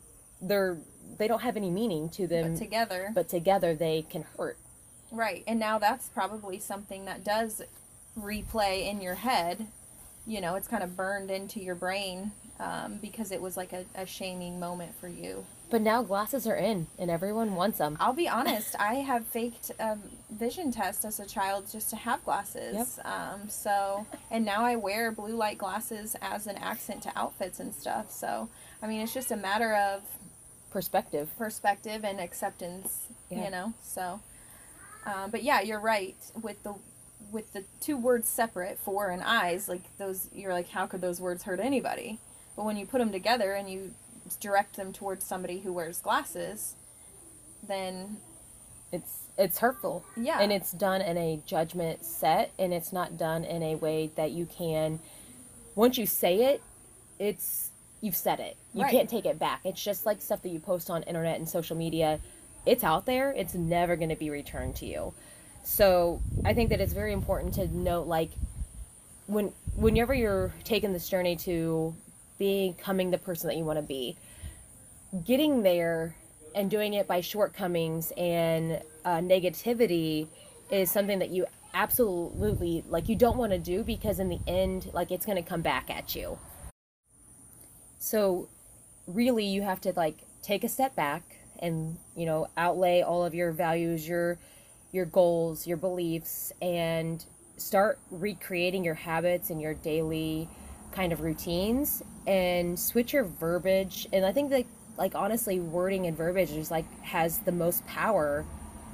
they're 0.40 0.78
they 1.18 1.28
don't 1.28 1.42
have 1.42 1.56
any 1.56 1.70
meaning 1.70 2.08
to 2.08 2.26
them, 2.26 2.54
but 2.54 2.58
together. 2.58 3.12
but 3.14 3.28
together 3.28 3.76
they 3.76 4.02
can 4.02 4.24
hurt. 4.36 4.58
Right. 5.12 5.44
And 5.46 5.60
now 5.60 5.78
that's 5.78 6.08
probably 6.08 6.58
something 6.58 7.04
that 7.04 7.22
does 7.22 7.62
replay 8.18 8.90
in 8.90 9.00
your 9.00 9.14
head. 9.14 9.68
You 10.26 10.40
know, 10.40 10.56
it's 10.56 10.66
kind 10.66 10.82
of 10.82 10.96
burned 10.96 11.30
into 11.30 11.60
your 11.60 11.76
brain 11.76 12.32
um, 12.62 12.98
because 13.02 13.32
it 13.32 13.40
was 13.42 13.56
like 13.56 13.72
a, 13.72 13.84
a 13.94 14.06
shaming 14.06 14.60
moment 14.60 14.94
for 15.00 15.08
you. 15.08 15.44
But 15.70 15.80
now 15.82 16.02
glasses 16.02 16.46
are 16.46 16.54
in, 16.56 16.86
and 16.98 17.10
everyone 17.10 17.54
wants 17.54 17.78
them. 17.78 17.96
I'll 17.98 18.12
be 18.12 18.28
honest, 18.28 18.76
I 18.80 18.96
have 18.96 19.26
faked 19.26 19.70
a 19.80 19.96
vision 20.30 20.70
test 20.70 21.04
as 21.04 21.18
a 21.18 21.26
child 21.26 21.66
just 21.72 21.90
to 21.90 21.96
have 21.96 22.22
glasses. 22.24 22.98
Yep. 22.98 23.06
Um, 23.06 23.48
so, 23.48 24.06
and 24.30 24.44
now 24.44 24.64
I 24.64 24.76
wear 24.76 25.10
blue 25.10 25.34
light 25.34 25.58
glasses 25.58 26.14
as 26.20 26.46
an 26.46 26.56
accent 26.56 27.02
to 27.04 27.12
outfits 27.16 27.58
and 27.58 27.74
stuff. 27.74 28.10
So, 28.12 28.48
I 28.82 28.86
mean, 28.86 29.00
it's 29.00 29.14
just 29.14 29.30
a 29.30 29.36
matter 29.36 29.74
of 29.74 30.02
Perspective. 30.70 31.28
perspective 31.36 32.04
and 32.04 32.20
acceptance, 32.20 33.06
Yeah. 33.30 33.44
you 33.44 33.50
know. 33.50 33.72
So, 33.82 34.20
um, 35.06 35.30
but 35.30 35.42
yeah, 35.42 35.60
you're 35.62 35.80
right 35.80 36.16
with 36.40 36.62
the 36.62 36.74
with 37.30 37.52
the 37.54 37.64
two 37.80 37.96
words 37.96 38.28
separate, 38.28 38.78
for 38.78 39.08
and 39.08 39.22
eyes. 39.22 39.66
Like 39.68 39.82
those, 39.96 40.28
you're 40.34 40.52
like, 40.52 40.68
how 40.68 40.86
could 40.86 41.00
those 41.00 41.18
words 41.20 41.44
hurt 41.44 41.60
anybody? 41.60 42.20
But 42.56 42.64
when 42.64 42.76
you 42.76 42.86
put 42.86 42.98
them 42.98 43.12
together 43.12 43.52
and 43.54 43.70
you 43.70 43.94
direct 44.40 44.76
them 44.76 44.92
towards 44.92 45.24
somebody 45.24 45.60
who 45.60 45.72
wears 45.72 45.98
glasses, 46.00 46.76
then 47.66 48.18
It's 48.92 49.28
it's 49.38 49.58
hurtful. 49.60 50.04
Yeah. 50.16 50.40
And 50.40 50.52
it's 50.52 50.70
done 50.70 51.00
in 51.00 51.16
a 51.16 51.40
judgment 51.46 52.04
set, 52.04 52.52
and 52.58 52.74
it's 52.74 52.92
not 52.92 53.16
done 53.16 53.42
in 53.44 53.62
a 53.62 53.74
way 53.76 54.10
that 54.16 54.32
you 54.32 54.44
can. 54.44 55.00
Once 55.74 55.96
you 55.96 56.04
say 56.04 56.52
it, 56.52 56.62
it's 57.18 57.70
you've 58.02 58.16
said 58.16 58.38
it. 58.38 58.58
You 58.74 58.82
Right. 58.82 58.90
can't 58.90 59.08
take 59.08 59.24
it 59.24 59.38
back. 59.38 59.60
It's 59.64 59.82
just 59.82 60.04
like 60.04 60.20
stuff 60.20 60.42
that 60.42 60.50
you 60.50 60.60
post 60.60 60.90
on 60.90 61.02
internet 61.04 61.38
and 61.38 61.48
social 61.48 61.74
media. 61.76 62.20
It's 62.66 62.84
out 62.84 63.06
there. 63.06 63.32
It's 63.32 63.54
never 63.54 63.96
going 63.96 64.10
to 64.10 64.16
be 64.16 64.28
returned 64.28 64.76
to 64.76 64.86
you. 64.86 65.14
So 65.64 66.20
I 66.44 66.52
think 66.52 66.68
that 66.70 66.80
it's 66.80 66.92
very 66.92 67.12
important 67.14 67.54
to 67.54 67.66
note, 67.68 68.06
like, 68.06 68.32
when 69.26 69.52
whenever 69.74 70.12
you're 70.12 70.52
taking 70.64 70.92
this 70.92 71.08
journey 71.08 71.36
to 71.36 71.94
becoming 72.38 73.10
the 73.10 73.18
person 73.18 73.48
that 73.48 73.56
you 73.56 73.64
want 73.64 73.78
to 73.78 73.82
be, 73.82 74.16
getting 75.24 75.62
there 75.62 76.16
and 76.54 76.70
doing 76.70 76.94
it 76.94 77.06
by 77.06 77.20
shortcomings 77.20 78.12
and 78.16 78.82
uh, 79.04 79.16
negativity 79.16 80.28
is 80.70 80.90
something 80.90 81.18
that 81.18 81.30
you 81.30 81.46
absolutely 81.74 82.84
like 82.88 83.08
you 83.08 83.16
don't 83.16 83.38
want 83.38 83.52
to 83.52 83.58
do 83.58 83.82
because 83.82 84.18
in 84.18 84.28
the 84.28 84.38
end 84.46 84.90
like 84.92 85.10
it's 85.10 85.24
going 85.24 85.42
to 85.42 85.48
come 85.48 85.62
back 85.62 85.90
at 85.90 86.14
you. 86.14 86.38
So 87.98 88.48
really 89.06 89.44
you 89.46 89.62
have 89.62 89.80
to 89.82 89.92
like 89.96 90.18
take 90.42 90.64
a 90.64 90.68
step 90.68 90.94
back 90.94 91.22
and 91.58 91.96
you 92.16 92.26
know 92.26 92.48
outlay 92.56 93.00
all 93.00 93.24
of 93.24 93.34
your 93.34 93.52
values 93.52 94.06
your 94.06 94.38
your 94.92 95.04
goals 95.04 95.66
your 95.66 95.76
beliefs 95.76 96.52
and 96.60 97.24
start 97.56 97.98
recreating 98.10 98.84
your 98.84 98.94
habits 98.94 99.50
and 99.50 99.60
your 99.60 99.74
daily 99.74 100.48
kind 100.92 101.12
of 101.12 101.20
routines 101.20 102.02
and 102.26 102.78
switch 102.78 103.12
your 103.12 103.24
verbiage 103.24 104.08
and 104.12 104.24
i 104.24 104.32
think 104.32 104.50
that 104.50 104.64
like 104.96 105.14
honestly 105.14 105.58
wording 105.58 106.06
and 106.06 106.16
verbiage 106.16 106.50
is 106.50 106.70
like 106.70 106.84
has 107.02 107.38
the 107.38 107.52
most 107.52 107.84
power 107.86 108.44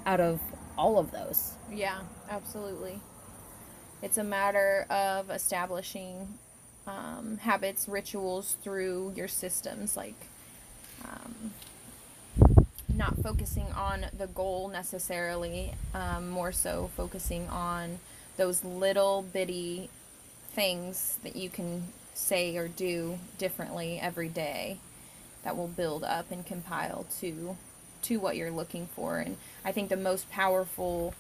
out 0.06 0.20
of 0.20 0.40
all 0.76 0.98
of 0.98 1.10
those 1.10 1.54
yeah, 1.72 2.00
absolutely. 2.30 3.00
It's 4.02 4.16
a 4.16 4.24
matter 4.24 4.86
of 4.90 5.30
establishing 5.30 6.38
um, 6.86 7.38
habits, 7.38 7.88
rituals 7.88 8.56
through 8.62 9.12
your 9.16 9.28
systems, 9.28 9.96
like 9.96 10.14
um, 11.04 11.52
not 12.94 13.16
focusing 13.22 13.66
on 13.72 14.06
the 14.16 14.28
goal 14.28 14.68
necessarily, 14.68 15.74
um, 15.94 16.30
more 16.30 16.52
so 16.52 16.90
focusing 16.96 17.48
on 17.48 17.98
those 18.36 18.64
little 18.64 19.22
bitty 19.22 19.90
things 20.52 21.18
that 21.22 21.36
you 21.36 21.50
can 21.50 21.84
say 22.18 22.56
or 22.56 22.68
do 22.68 23.18
differently 23.38 23.98
every 24.00 24.28
day 24.28 24.78
that 25.44 25.56
will 25.56 25.68
build 25.68 26.04
up 26.04 26.30
and 26.30 26.44
compile 26.44 27.06
to 27.20 27.56
to 28.02 28.18
what 28.20 28.36
you're 28.36 28.50
looking 28.50 28.86
for. 28.86 29.18
And 29.18 29.36
i 29.64 29.72
think 29.72 29.88
the 29.88 29.96
most 29.96 30.30
powerful 30.30 31.14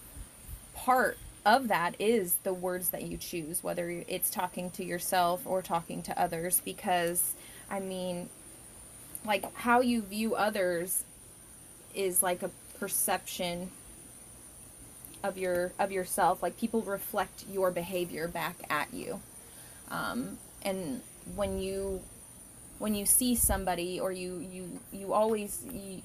part 0.74 1.18
of 1.46 1.68
that 1.68 1.94
is 1.98 2.34
the 2.42 2.52
words 2.52 2.90
that 2.90 3.02
you 3.02 3.16
choose 3.16 3.62
whether 3.62 3.88
it's 4.06 4.28
talking 4.28 4.70
to 4.70 4.84
yourself 4.84 5.46
or 5.46 5.62
talking 5.62 6.02
to 6.02 6.20
others 6.20 6.60
because 6.64 7.34
i 7.70 7.80
mean 7.80 8.28
like 9.24 9.52
how 9.54 9.80
you 9.80 10.02
view 10.02 10.34
others 10.34 11.04
is 11.94 12.22
like 12.22 12.42
a 12.42 12.50
perception 12.78 13.70
of 15.22 15.36
your 15.36 15.72
of 15.78 15.92
yourself. 15.92 16.42
Like 16.42 16.58
people 16.58 16.82
reflect 16.82 17.44
your 17.50 17.70
behavior 17.70 18.28
back 18.28 18.56
at 18.70 18.92
you. 18.92 19.20
Um, 19.90 20.38
and 20.62 21.02
when 21.34 21.58
you 21.58 22.00
when 22.78 22.94
you 22.94 23.04
see 23.06 23.34
somebody 23.34 23.98
or 24.00 24.12
you 24.12 24.38
you 24.38 24.80
you 24.92 25.12
always 25.12 25.64
you, 25.70 26.02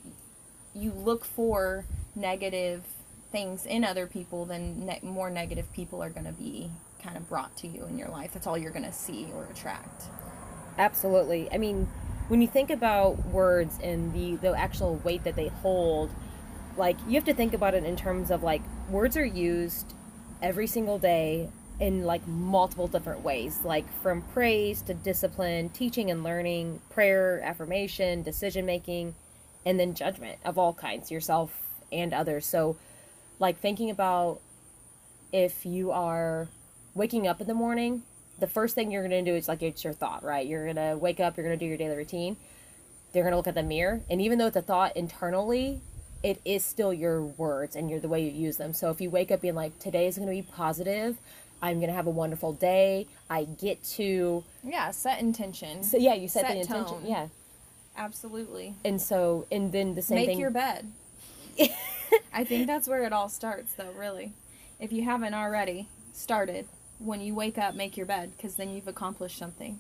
you 0.76 0.92
look 0.92 1.24
for 1.24 1.86
negative 2.16 2.84
things 3.32 3.66
in 3.66 3.84
other 3.84 4.06
people 4.06 4.46
then 4.46 4.86
ne- 4.86 5.00
more 5.02 5.30
negative 5.30 5.72
people 5.74 6.04
are 6.04 6.10
going 6.10 6.26
to 6.26 6.32
be 6.34 6.70
kind 7.02 7.18
of 7.18 7.28
brought 7.28 7.56
to 7.58 7.68
you 7.68 7.86
in 7.86 7.98
your 7.98 8.10
life 8.10 8.32
that's 8.34 8.48
all 8.48 8.58
you're 8.58 8.72
going 8.72 8.86
to 8.86 8.92
see 8.92 9.28
or 9.36 9.46
attract 9.46 10.04
Absolutely. 10.78 11.50
I 11.52 11.58
mean, 11.58 11.88
when 12.28 12.42
you 12.42 12.48
think 12.48 12.70
about 12.70 13.26
words 13.28 13.78
and 13.82 14.14
the 14.14 14.36
the 14.38 14.58
actual 14.58 14.96
weight 15.04 15.24
that 15.24 15.36
they 15.36 15.50
hold, 15.50 16.12
like 16.78 16.98
you 17.08 17.14
have 17.14 17.26
to 17.26 17.34
think 17.34 17.54
about 17.54 17.74
it 17.74 17.84
in 17.84 17.96
terms 17.96 18.32
of 18.32 18.44
like 18.44 18.62
words 18.90 19.16
are 19.18 19.26
used 19.26 19.94
every 20.42 20.68
single 20.68 20.98
day 20.98 21.50
in 21.80 22.04
like 22.04 22.26
multiple 22.28 22.88
different 22.88 23.24
ways, 23.24 23.60
like 23.64 23.86
from 24.02 24.22
praise 24.22 24.82
to 24.84 24.94
discipline, 24.94 25.70
teaching 25.70 26.12
and 26.12 26.24
learning, 26.24 26.82
prayer, 26.90 27.42
affirmation, 27.44 28.22
decision 28.24 28.66
making, 28.66 29.16
and 29.66 29.80
then 29.80 29.94
judgment 29.94 30.40
of 30.46 30.58
all 30.58 30.74
kinds, 30.74 31.12
yourself 31.12 31.60
and 31.92 32.14
others. 32.14 32.46
So, 32.46 32.78
like 33.40 33.60
thinking 33.60 33.90
about 33.90 34.40
if 35.32 35.66
you 35.66 35.92
are 35.92 36.48
waking 36.94 37.28
up 37.28 37.42
in 37.42 37.48
the 37.48 37.54
morning, 37.54 38.04
the 38.40 38.48
first 38.48 38.76
thing 38.76 38.92
you're 38.92 39.08
going 39.08 39.26
to 39.26 39.32
do 39.32 39.36
is 39.36 39.48
like 39.48 39.62
it's 39.64 39.84
your 39.84 39.94
thought, 39.94 40.24
right? 40.24 40.46
You're 40.46 40.66
going 40.72 40.76
to 40.76 40.98
wake 40.98 41.20
up, 41.20 41.38
you're 41.38 41.46
going 41.46 41.58
to 41.58 41.64
do 41.64 41.68
your 41.68 41.78
daily 41.78 41.96
routine. 41.96 42.38
They're 43.12 43.24
going 43.24 43.34
to 43.34 43.38
look 43.38 43.48
at 43.48 43.56
the 43.56 43.64
mirror, 43.64 44.02
and 44.10 44.22
even 44.22 44.40
though 44.40 44.48
it's 44.48 44.56
a 44.56 44.62
thought 44.62 44.98
internally, 44.98 45.82
it 46.24 46.40
is 46.46 46.64
still 46.64 46.94
your 46.94 47.22
words 47.22 47.76
and 47.76 47.90
you're 47.90 48.00
the 48.00 48.08
way 48.08 48.24
you 48.24 48.32
use 48.32 48.58
them. 48.58 48.74
So 48.74 48.90
if 48.90 49.02
you 49.02 49.10
wake 49.10 49.30
up 49.30 49.42
being 49.42 49.56
like 49.56 49.78
today 49.78 50.08
is 50.08 50.18
going 50.18 50.28
to 50.30 50.34
be 50.34 50.42
positive, 50.42 51.18
I'm 51.64 51.78
going 51.80 51.88
to 51.90 51.96
have 51.96 52.08
a 52.08 52.12
wonderful 52.12 52.54
day. 52.54 53.08
I 53.30 53.46
get 53.46 53.82
to 53.98 54.44
yeah 54.64 54.92
set 54.92 55.20
intention 55.20 55.82
so 55.84 55.98
yeah, 55.98 56.14
you 56.14 56.28
set, 56.28 56.42
Set 56.46 56.54
the 56.54 56.60
intention. 56.60 56.86
tone. 57.02 57.06
Yeah. 57.06 57.28
absolutely 57.98 58.76
And 58.86 59.02
so 59.02 59.48
and 59.52 59.72
then 59.72 59.96
the 59.96 60.02
same 60.02 60.16
make 60.18 60.28
thing 60.28 60.40
your 60.40 60.52
bed 60.52 60.92
i 62.34 62.44
think 62.44 62.68
that's 62.68 62.88
where 62.88 63.04
it 63.04 63.14
all 63.14 63.30
starts 63.30 63.74
though 63.74 63.92
really 63.98 64.34
if 64.80 64.92
you 64.92 65.04
haven't 65.04 65.34
already 65.34 65.88
started 66.12 66.68
when 67.00 67.22
you 67.22 67.34
wake 67.36 67.58
up 67.58 67.76
make 67.76 67.96
your 67.98 68.06
bed 68.06 68.32
because 68.36 68.56
then 68.56 68.70
you've 68.74 68.88
accomplished 68.88 69.38
something 69.38 69.80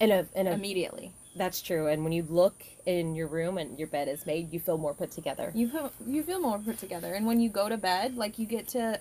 in 0.00 0.10
a 0.10 0.26
in 0.34 0.46
a 0.46 0.52
immediately 0.52 1.12
that's 1.36 1.60
true. 1.60 1.88
And 1.88 2.04
when 2.04 2.12
you 2.12 2.24
look 2.28 2.62
in 2.86 3.16
your 3.16 3.26
room 3.26 3.58
and 3.58 3.76
your 3.76 3.88
bed 3.88 4.06
is 4.06 4.24
made, 4.24 4.52
you 4.52 4.60
feel 4.60 4.78
more 4.78 4.94
put 4.94 5.10
together. 5.10 5.50
you 5.52 5.68
feel 5.68 5.92
you 6.06 6.22
feel 6.22 6.38
more 6.40 6.60
put 6.60 6.78
together 6.78 7.12
and 7.14 7.26
when 7.26 7.40
you 7.40 7.48
go 7.48 7.68
to 7.68 7.76
bed 7.76 8.16
like 8.16 8.38
you 8.38 8.46
get 8.46 8.68
to 8.68 9.00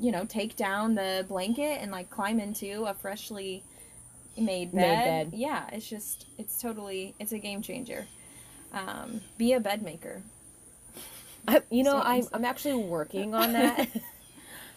you 0.00 0.10
know 0.10 0.24
take 0.24 0.56
down 0.56 0.94
the 0.94 1.24
blanket 1.28 1.78
and 1.80 1.92
like 1.92 2.10
climb 2.10 2.40
into 2.40 2.84
a 2.86 2.94
freshly 2.94 3.62
made 4.36 4.72
Made 4.72 4.82
bed, 4.82 5.30
bed. 5.30 5.38
yeah 5.38 5.68
it's 5.72 5.88
just 5.88 6.26
it's 6.38 6.60
totally 6.60 7.14
it's 7.18 7.32
a 7.32 7.38
game 7.38 7.62
changer 7.62 8.06
um, 8.72 9.20
be 9.36 9.52
a 9.52 9.60
bed 9.60 9.82
maker 9.82 10.22
I, 11.48 11.62
you 11.70 11.82
know, 11.82 11.92
So 11.92 12.02
I'm. 12.02 12.28
I'm 12.32 12.44
actually 12.44 12.84
working 12.84 13.34
on 13.34 13.52
that. 13.54 13.88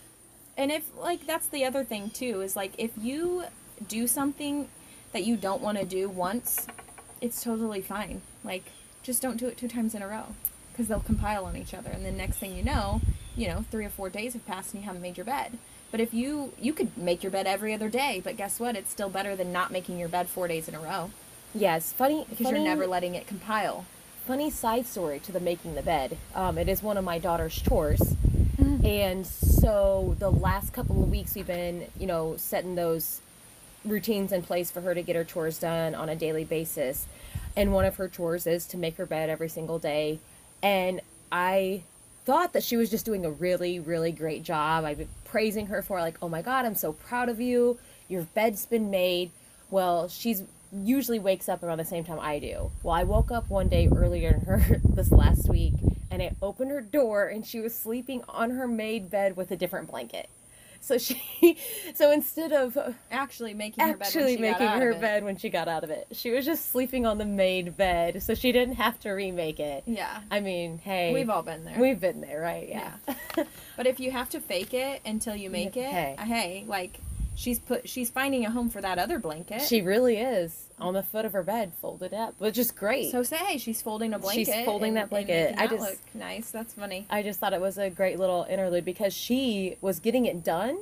and 0.57 0.71
if 0.71 0.83
like 0.97 1.25
that's 1.25 1.47
the 1.47 1.65
other 1.65 1.83
thing 1.83 2.09
too 2.09 2.41
is 2.41 2.55
like 2.55 2.73
if 2.77 2.91
you 2.97 3.43
do 3.87 4.07
something 4.07 4.67
that 5.11 5.23
you 5.25 5.35
don't 5.35 5.61
want 5.61 5.77
to 5.77 5.85
do 5.85 6.07
once 6.09 6.67
it's 7.21 7.43
totally 7.43 7.81
fine 7.81 8.21
like 8.43 8.63
just 9.01 9.21
don't 9.21 9.37
do 9.37 9.47
it 9.47 9.57
two 9.57 9.67
times 9.67 9.93
in 9.95 10.01
a 10.01 10.07
row 10.07 10.25
because 10.71 10.87
they'll 10.87 10.99
compile 10.99 11.45
on 11.45 11.55
each 11.55 11.73
other 11.73 11.89
and 11.89 12.05
then 12.05 12.15
next 12.17 12.37
thing 12.37 12.55
you 12.55 12.63
know 12.63 13.01
you 13.35 13.47
know 13.47 13.65
three 13.71 13.85
or 13.85 13.89
four 13.89 14.09
days 14.09 14.33
have 14.33 14.45
passed 14.45 14.73
and 14.73 14.81
you 14.83 14.87
haven't 14.87 15.01
made 15.01 15.17
your 15.17 15.25
bed 15.25 15.57
but 15.91 15.99
if 15.99 16.13
you 16.13 16.53
you 16.59 16.73
could 16.73 16.97
make 16.97 17.23
your 17.23 17.31
bed 17.31 17.47
every 17.47 17.73
other 17.73 17.89
day 17.89 18.21
but 18.23 18.37
guess 18.37 18.59
what 18.59 18.75
it's 18.75 18.91
still 18.91 19.09
better 19.09 19.35
than 19.35 19.51
not 19.51 19.71
making 19.71 19.99
your 19.99 20.09
bed 20.09 20.27
four 20.27 20.47
days 20.47 20.67
in 20.67 20.75
a 20.75 20.79
row 20.79 21.09
yes, 21.53 21.91
funny 21.91 22.25
because 22.29 22.45
funny, 22.45 22.59
you're 22.59 22.67
never 22.67 22.87
letting 22.87 23.15
it 23.15 23.27
compile 23.27 23.85
funny 24.25 24.49
side 24.49 24.85
story 24.85 25.19
to 25.19 25.31
the 25.31 25.39
making 25.39 25.75
the 25.75 25.81
bed. 25.81 26.17
Um, 26.33 26.57
it 26.57 26.69
is 26.69 26.81
one 26.81 26.97
of 26.97 27.03
my 27.03 27.19
daughter's 27.19 27.61
chores, 27.61 28.15
and 28.83 29.25
so 29.25 30.15
the 30.19 30.31
last 30.31 30.73
couple 30.73 31.01
of 31.03 31.09
weeks 31.09 31.35
we've 31.35 31.47
been, 31.47 31.87
you 31.99 32.07
know, 32.07 32.35
setting 32.37 32.75
those 32.75 33.21
routines 33.83 34.31
in 34.31 34.41
place 34.41 34.71
for 34.71 34.81
her 34.81 34.95
to 34.95 35.01
get 35.01 35.15
her 35.15 35.25
chores 35.25 35.59
done 35.59 35.93
on 35.93 36.07
a 36.07 36.15
daily 36.15 36.45
basis. 36.45 37.05
And 37.55 37.73
one 37.73 37.85
of 37.85 37.97
her 37.97 38.07
chores 38.07 38.47
is 38.47 38.65
to 38.67 38.77
make 38.77 38.95
her 38.97 39.05
bed 39.05 39.29
every 39.29 39.49
single 39.49 39.77
day. 39.77 40.19
And 40.61 41.01
I 41.31 41.83
thought 42.25 42.53
that 42.53 42.63
she 42.63 42.77
was 42.77 42.89
just 42.89 43.05
doing 43.05 43.25
a 43.25 43.31
really, 43.31 43.79
really 43.79 44.11
great 44.11 44.43
job. 44.43 44.85
I've 44.85 44.97
been 44.97 45.09
praising 45.25 45.67
her 45.67 45.81
for 45.81 45.99
like, 45.99 46.17
oh 46.21 46.29
my 46.29 46.41
god, 46.41 46.65
I'm 46.65 46.75
so 46.75 46.93
proud 46.93 47.29
of 47.29 47.39
you. 47.41 47.79
Your 48.07 48.23
bed's 48.33 48.65
been 48.65 48.89
made. 48.89 49.31
Well, 49.69 50.07
she's 50.07 50.43
usually 50.71 51.19
wakes 51.19 51.47
up 51.47 51.63
around 51.63 51.77
the 51.77 51.85
same 51.85 52.03
time 52.03 52.19
I 52.19 52.39
do. 52.39 52.71
Well, 52.81 52.95
I 52.95 53.03
woke 53.03 53.31
up 53.31 53.49
one 53.49 53.67
day 53.69 53.87
earlier 53.87 54.31
than 54.31 54.41
her 54.41 54.81
this 54.83 55.11
last 55.11 55.49
week 55.49 55.73
and 56.13 56.21
I 56.21 56.35
opened 56.43 56.69
her 56.69 56.81
door 56.81 57.27
and 57.27 57.43
she 57.43 57.59
was 57.59 57.73
sleeping 57.73 58.23
on 58.29 58.51
her 58.51 58.67
made 58.67 59.09
bed 59.09 59.35
with 59.35 59.49
a 59.49 59.55
different 59.55 59.89
blanket. 59.89 60.29
So 60.83 60.97
she, 60.97 61.57
so 61.95 62.11
instead 62.11 62.51
of 62.51 62.77
Actually 63.09 63.53
making 63.53 63.83
her 63.85 63.93
bed. 63.93 63.99
when 63.99 64.05
actually 64.07 64.35
she 64.35 64.41
got 64.41 64.51
making 64.51 64.67
out 64.67 64.81
her 64.81 64.89
of 64.91 64.97
it. 64.97 65.01
bed 65.01 65.23
when 65.23 65.37
she 65.37 65.49
got 65.49 65.67
out 65.67 65.83
of 65.83 65.89
it, 65.89 66.07
she 66.11 66.31
was 66.31 66.45
just 66.45 66.71
sleeping 66.71 67.05
on 67.05 67.17
the 67.17 67.25
made 67.25 67.77
bed, 67.77 68.21
so 68.21 68.33
she 68.35 68.51
didn't 68.51 68.75
have 68.75 68.99
to 68.99 69.11
remake 69.11 69.59
it. 69.59 69.83
Yeah. 69.85 70.19
I 70.29 70.41
mean, 70.41 70.77
hey, 70.79 71.13
We've 71.13 71.29
all 71.29 71.41
been 71.43 71.63
there. 71.65 71.79
we've 71.79 71.99
been 71.99 72.19
there, 72.21 72.41
right? 72.41 72.67
Yeah. 72.67 72.91
But 73.77 73.87
if 73.87 73.99
you 73.99 74.11
have 74.11 74.29
to 74.31 74.39
fake 74.39 74.73
it 74.73 75.01
until 75.05 75.35
you 75.35 75.49
make 75.49 75.77
it, 75.77 75.85
Hey. 75.91 76.15
hey, 76.19 76.63
like 76.67 76.99
she's 77.35 77.59
put 77.59 77.87
she's 77.89 78.09
finding 78.09 78.45
a 78.45 78.51
home 78.51 78.69
for 78.69 78.81
that 78.81 78.99
other 78.99 79.19
blanket. 79.19 79.61
she 79.61 79.81
really 79.81 80.17
is 80.17 80.62
on 80.79 80.93
the 80.93 81.03
foot 81.03 81.23
of 81.25 81.33
her 81.33 81.43
bed, 81.43 81.71
folded 81.81 82.13
up, 82.13 82.33
which 82.39 82.57
is 82.57 82.71
great. 82.71 83.11
so 83.11 83.23
say 83.23 83.57
she's 83.57 83.81
folding 83.81 84.13
a 84.13 84.19
blanket. 84.19 84.45
She's 84.47 84.65
folding 84.65 84.89
and- 84.89 84.97
that 84.97 85.09
blanket. 85.09 85.55
I 85.57 85.67
just- 85.67 85.79
look 85.81 85.99
nice. 86.15 86.51
That's 86.51 86.73
funny. 86.73 87.05
I 87.09 87.21
just 87.23 87.39
thought 87.39 87.53
it 87.53 87.61
was 87.61 87.77
a 87.77 87.89
great 87.89 88.19
little 88.19 88.45
interlude 88.49 88.83
because 88.85 89.13
she 89.13 89.77
was 89.81 89.99
getting 89.99 90.25
it 90.25 90.43
done 90.43 90.77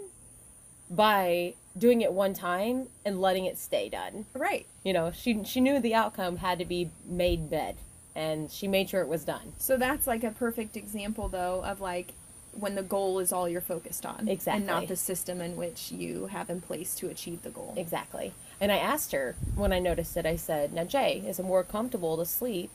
by 0.89 1.53
doing 1.77 2.01
it 2.01 2.11
one 2.11 2.33
time 2.33 2.87
and 3.05 3.21
letting 3.21 3.45
it 3.45 3.57
stay 3.57 3.89
done. 3.89 4.25
Right. 4.33 4.65
You 4.83 4.93
know, 4.93 5.11
she 5.11 5.43
she 5.43 5.61
knew 5.61 5.79
the 5.79 5.93
outcome 5.95 6.37
had 6.37 6.59
to 6.59 6.65
be 6.65 6.89
made 7.05 7.49
bed, 7.49 7.77
and 8.15 8.51
she 8.51 8.67
made 8.67 8.89
sure 8.89 9.01
it 9.01 9.07
was 9.07 9.23
done. 9.23 9.53
So 9.57 9.77
that's 9.77 10.07
like 10.07 10.23
a 10.23 10.31
perfect 10.31 10.75
example 10.75 11.29
though 11.29 11.63
of 11.63 11.79
like 11.79 12.13
when 12.53 12.75
the 12.75 12.83
goal 12.83 13.19
is 13.19 13.31
all 13.31 13.47
you're 13.47 13.61
focused 13.61 14.05
on. 14.05 14.27
Exactly. 14.27 14.57
And 14.57 14.67
not 14.67 14.87
the 14.89 14.97
system 14.97 15.39
in 15.39 15.55
which 15.55 15.91
you 15.91 16.25
have 16.27 16.49
in 16.49 16.59
place 16.59 16.93
to 16.95 17.07
achieve 17.07 17.43
the 17.43 17.49
goal. 17.49 17.73
Exactly. 17.77 18.33
And 18.61 18.71
I 18.71 18.77
asked 18.77 19.11
her 19.11 19.35
when 19.55 19.73
I 19.73 19.79
noticed 19.79 20.15
it. 20.15 20.25
I 20.27 20.35
said, 20.35 20.71
"Now, 20.71 20.83
Jay, 20.83 21.23
is 21.25 21.39
it 21.39 21.43
more 21.43 21.63
comfortable 21.63 22.15
to 22.17 22.25
sleep 22.25 22.69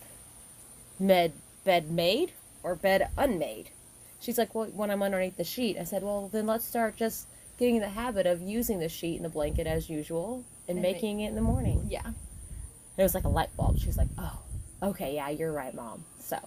med 0.98 1.32
bed 1.64 1.90
made 1.90 2.32
or 2.64 2.74
bed 2.74 3.08
unmade?" 3.16 3.70
She's 4.18 4.36
like, 4.36 4.52
"Well, 4.52 4.66
when 4.66 4.90
I'm 4.90 5.02
underneath 5.02 5.36
the 5.36 5.44
sheet." 5.44 5.78
I 5.78 5.84
said, 5.84 6.02
"Well, 6.02 6.28
then 6.28 6.46
let's 6.46 6.64
start 6.64 6.96
just 6.96 7.28
getting 7.56 7.76
in 7.76 7.82
the 7.82 7.90
habit 7.90 8.26
of 8.26 8.42
using 8.42 8.80
the 8.80 8.88
sheet 8.88 9.16
and 9.16 9.24
the 9.24 9.30
blanket 9.30 9.68
as 9.68 9.88
usual 9.88 10.42
and 10.68 10.78
And 10.78 10.82
making 10.82 11.20
it 11.20 11.28
in 11.28 11.36
the 11.36 11.40
morning." 11.40 11.86
Yeah. 11.88 12.12
It 12.96 13.02
was 13.02 13.14
like 13.14 13.24
a 13.24 13.28
light 13.28 13.54
bulb. 13.56 13.78
She's 13.78 13.96
like, 13.96 14.08
"Oh, 14.18 14.40
okay, 14.82 15.14
yeah, 15.14 15.28
you're 15.28 15.52
right, 15.52 15.72
mom." 15.72 16.04
So 16.18 16.38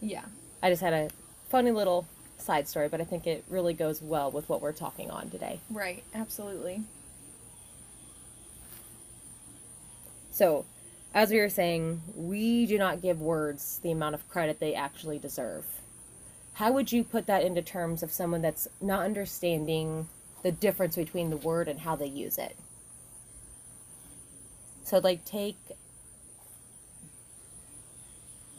Yeah. 0.00 0.26
I 0.62 0.68
just 0.68 0.82
had 0.82 0.92
a 0.92 1.08
funny 1.48 1.70
little 1.70 2.06
side 2.36 2.68
story, 2.68 2.88
but 2.88 3.00
I 3.00 3.04
think 3.04 3.26
it 3.26 3.44
really 3.48 3.72
goes 3.72 4.02
well 4.02 4.30
with 4.30 4.46
what 4.50 4.60
we're 4.60 4.72
talking 4.72 5.10
on 5.10 5.30
today. 5.30 5.60
Right. 5.70 6.04
Absolutely. 6.14 6.82
So, 10.36 10.66
as 11.14 11.30
we 11.30 11.38
were 11.38 11.48
saying, 11.48 12.02
we 12.14 12.66
do 12.66 12.76
not 12.76 13.00
give 13.00 13.22
words 13.22 13.80
the 13.82 13.90
amount 13.90 14.14
of 14.14 14.28
credit 14.28 14.60
they 14.60 14.74
actually 14.74 15.18
deserve. 15.18 15.64
How 16.52 16.72
would 16.72 16.92
you 16.92 17.04
put 17.04 17.24
that 17.24 17.42
into 17.42 17.62
terms 17.62 18.02
of 18.02 18.12
someone 18.12 18.42
that's 18.42 18.68
not 18.78 19.06
understanding 19.06 20.10
the 20.42 20.52
difference 20.52 20.94
between 20.94 21.30
the 21.30 21.38
word 21.38 21.68
and 21.68 21.80
how 21.80 21.96
they 21.96 22.06
use 22.06 22.36
it? 22.36 22.54
So, 24.84 24.98
like, 24.98 25.24
take 25.24 25.56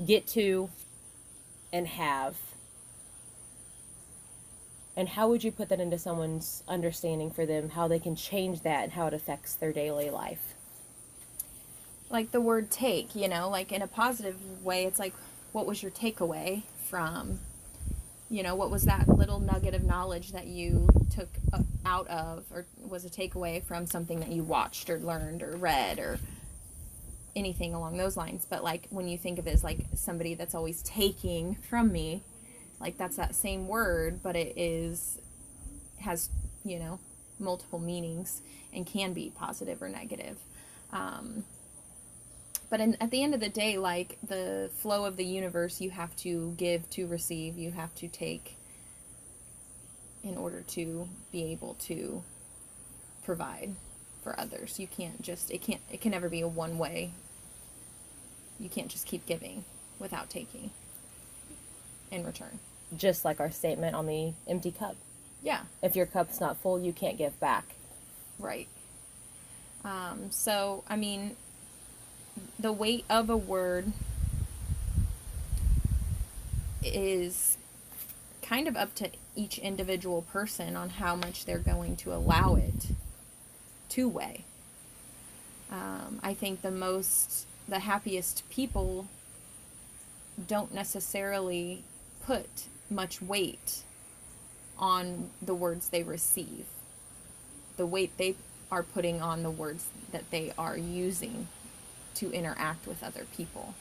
get 0.04 0.26
to 0.30 0.72
and 1.72 1.86
have. 1.90 2.38
And 4.96 5.10
how 5.10 5.30
would 5.30 5.44
you 5.44 5.52
put 5.52 5.70
that 5.70 5.80
into 5.80 6.00
someone's 6.00 6.64
understanding 6.68 7.30
for 7.30 7.46
them, 7.46 7.70
how 7.70 7.88
they 7.88 8.00
can 8.00 8.16
change 8.16 8.62
that 8.62 8.86
and 8.86 8.94
how 8.94 9.06
it 9.06 9.14
affects 9.14 9.54
their 9.54 9.72
daily 9.72 10.10
life? 10.10 10.57
Like 12.10 12.32
the 12.32 12.42
word 12.42 12.72
take, 12.72 13.16
you 13.16 13.28
know, 13.28 13.50
like 13.50 13.72
in 13.72 13.82
a 13.82 13.88
positive 13.88 14.64
way, 14.64 14.86
it's 14.86 15.00
like, 15.00 15.14
what 15.52 15.66
was 15.66 15.82
your 15.82 15.92
takeaway 15.92 16.64
from, 16.90 17.40
you 18.30 18.44
know, 18.44 18.56
what 18.56 18.70
was 18.70 18.84
that 18.84 19.08
little 19.08 19.40
nugget 19.40 19.74
of 19.74 19.84
knowledge 19.84 20.32
that 20.32 20.48
you 20.48 20.88
took 21.14 21.30
uh, 21.54 21.62
out 21.86 22.08
of, 22.08 22.46
or 22.52 22.66
was 22.80 23.06
a 23.06 23.10
takeaway 23.10 23.64
from 23.64 23.86
something 23.86 24.20
that 24.20 24.30
you 24.30 24.44
watched 24.44 24.90
or 24.90 25.00
learned 25.00 25.42
or 25.44 25.56
read 25.58 26.00
or 26.00 26.20
anything 27.36 27.74
along 27.74 27.98
those 27.98 28.18
lines. 28.18 28.46
But 28.50 28.64
like 28.64 28.88
when 28.90 29.08
you 29.08 29.18
think 29.18 29.40
of 29.40 29.48
it 29.48 29.54
as 29.54 29.64
like 29.64 29.86
somebody 29.96 30.34
that's 30.34 30.56
always 30.56 30.82
taking 30.84 31.56
from 31.56 31.92
me, 31.92 32.24
like 32.80 32.98
that's 32.98 33.18
that 33.18 33.36
same 33.36 33.68
word, 33.68 34.22
but 34.22 34.36
it 34.36 34.58
is, 34.58 35.20
has, 36.00 36.30
you 36.64 36.80
know, 36.80 37.00
multiple 37.40 37.80
meanings 37.80 38.42
and 38.74 38.86
can 38.86 39.14
be 39.14 39.32
positive 39.36 39.82
or 39.82 39.90
negative. 39.90 40.38
Um, 40.92 41.44
but 42.70 42.80
in, 42.80 42.98
at 43.00 43.12
the 43.12 43.24
end 43.24 43.34
of 43.34 43.40
the 43.40 43.50
day 43.50 43.78
like 43.78 44.18
the 44.26 44.70
flow 44.78 45.06
of 45.06 45.18
the 45.18 45.26
universe 45.26 45.82
you 45.82 45.90
have 45.90 46.16
to 46.16 46.54
give 46.58 46.90
to 46.90 47.08
receive 47.08 47.58
you 47.58 47.72
have 47.72 47.94
to 47.96 48.08
take 48.08 48.56
in 50.24 50.38
order 50.38 50.62
to 50.62 51.08
be 51.32 51.44
able 51.52 51.76
to 51.76 52.24
provide 53.24 53.76
for 54.24 54.40
others 54.40 54.80
you 54.80 54.88
can't 54.88 55.22
just 55.22 55.52
it 55.52 55.62
can't 55.62 55.82
it 55.92 56.02
can 56.02 56.12
never 56.12 56.30
be 56.30 56.42
a 56.42 56.48
one 56.48 56.78
way 56.78 57.12
you 58.60 58.70
can't 58.70 58.90
just 58.90 59.06
keep 59.06 59.26
giving 59.26 59.64
without 60.00 60.30
taking 60.30 60.72
in 62.12 62.26
return 62.26 62.60
Just 62.96 63.26
like 63.26 63.40
our 63.40 63.52
statement 63.52 63.96
on 63.96 64.06
the 64.08 64.34
empty 64.48 64.72
cup. 64.72 64.96
yeah 65.42 65.62
If 65.82 65.96
your 65.96 66.06
cup's 66.06 66.40
not 66.40 66.58
full, 66.58 66.80
you 66.80 66.94
can't 66.94 67.18
give 67.18 67.38
back. 67.40 67.76
Right. 68.40 68.68
Um, 69.84 70.32
so, 70.32 70.84
I 70.88 70.96
mean, 70.96 71.36
the 72.60 72.72
weight 72.72 73.06
of 73.10 73.30
a 73.30 73.38
word 73.38 73.92
is 76.84 77.58
kind 78.42 78.68
of 78.68 78.76
up 78.76 78.96
to 78.96 79.10
each 79.36 79.58
individual 79.58 80.22
person 80.22 80.76
on 80.76 80.90
how 80.90 81.16
much 81.16 81.46
they're 81.46 81.58
going 81.58 81.96
to 81.98 82.14
allow 82.14 82.56
it 82.56 82.88
to 83.90 84.08
weigh. 84.08 84.46
Um, 85.70 86.20
I 86.24 86.34
think 86.34 86.62
the 86.62 86.72
most, 86.72 87.46
the 87.68 87.80
happiest 87.80 88.50
people 88.50 89.08
don't 90.48 90.74
necessarily 90.74 91.84
put 92.26 92.48
much 92.90 93.22
weight 93.22 93.84
on 94.80 95.30
the 95.42 95.56
words 95.56 95.90
they 95.90 96.04
receive 96.04 96.66
the 97.78 97.86
weight 97.86 98.18
they 98.18 98.36
are 98.72 98.84
putting 98.84 99.22
on 99.22 99.44
the 99.44 99.52
words 99.52 99.86
that 100.12 100.30
they 100.32 100.52
are 100.58 100.78
using 100.78 101.48
to 102.18 102.32
interact 102.32 102.88
with 102.88 103.04
other 103.04 103.26
people. 103.36 103.76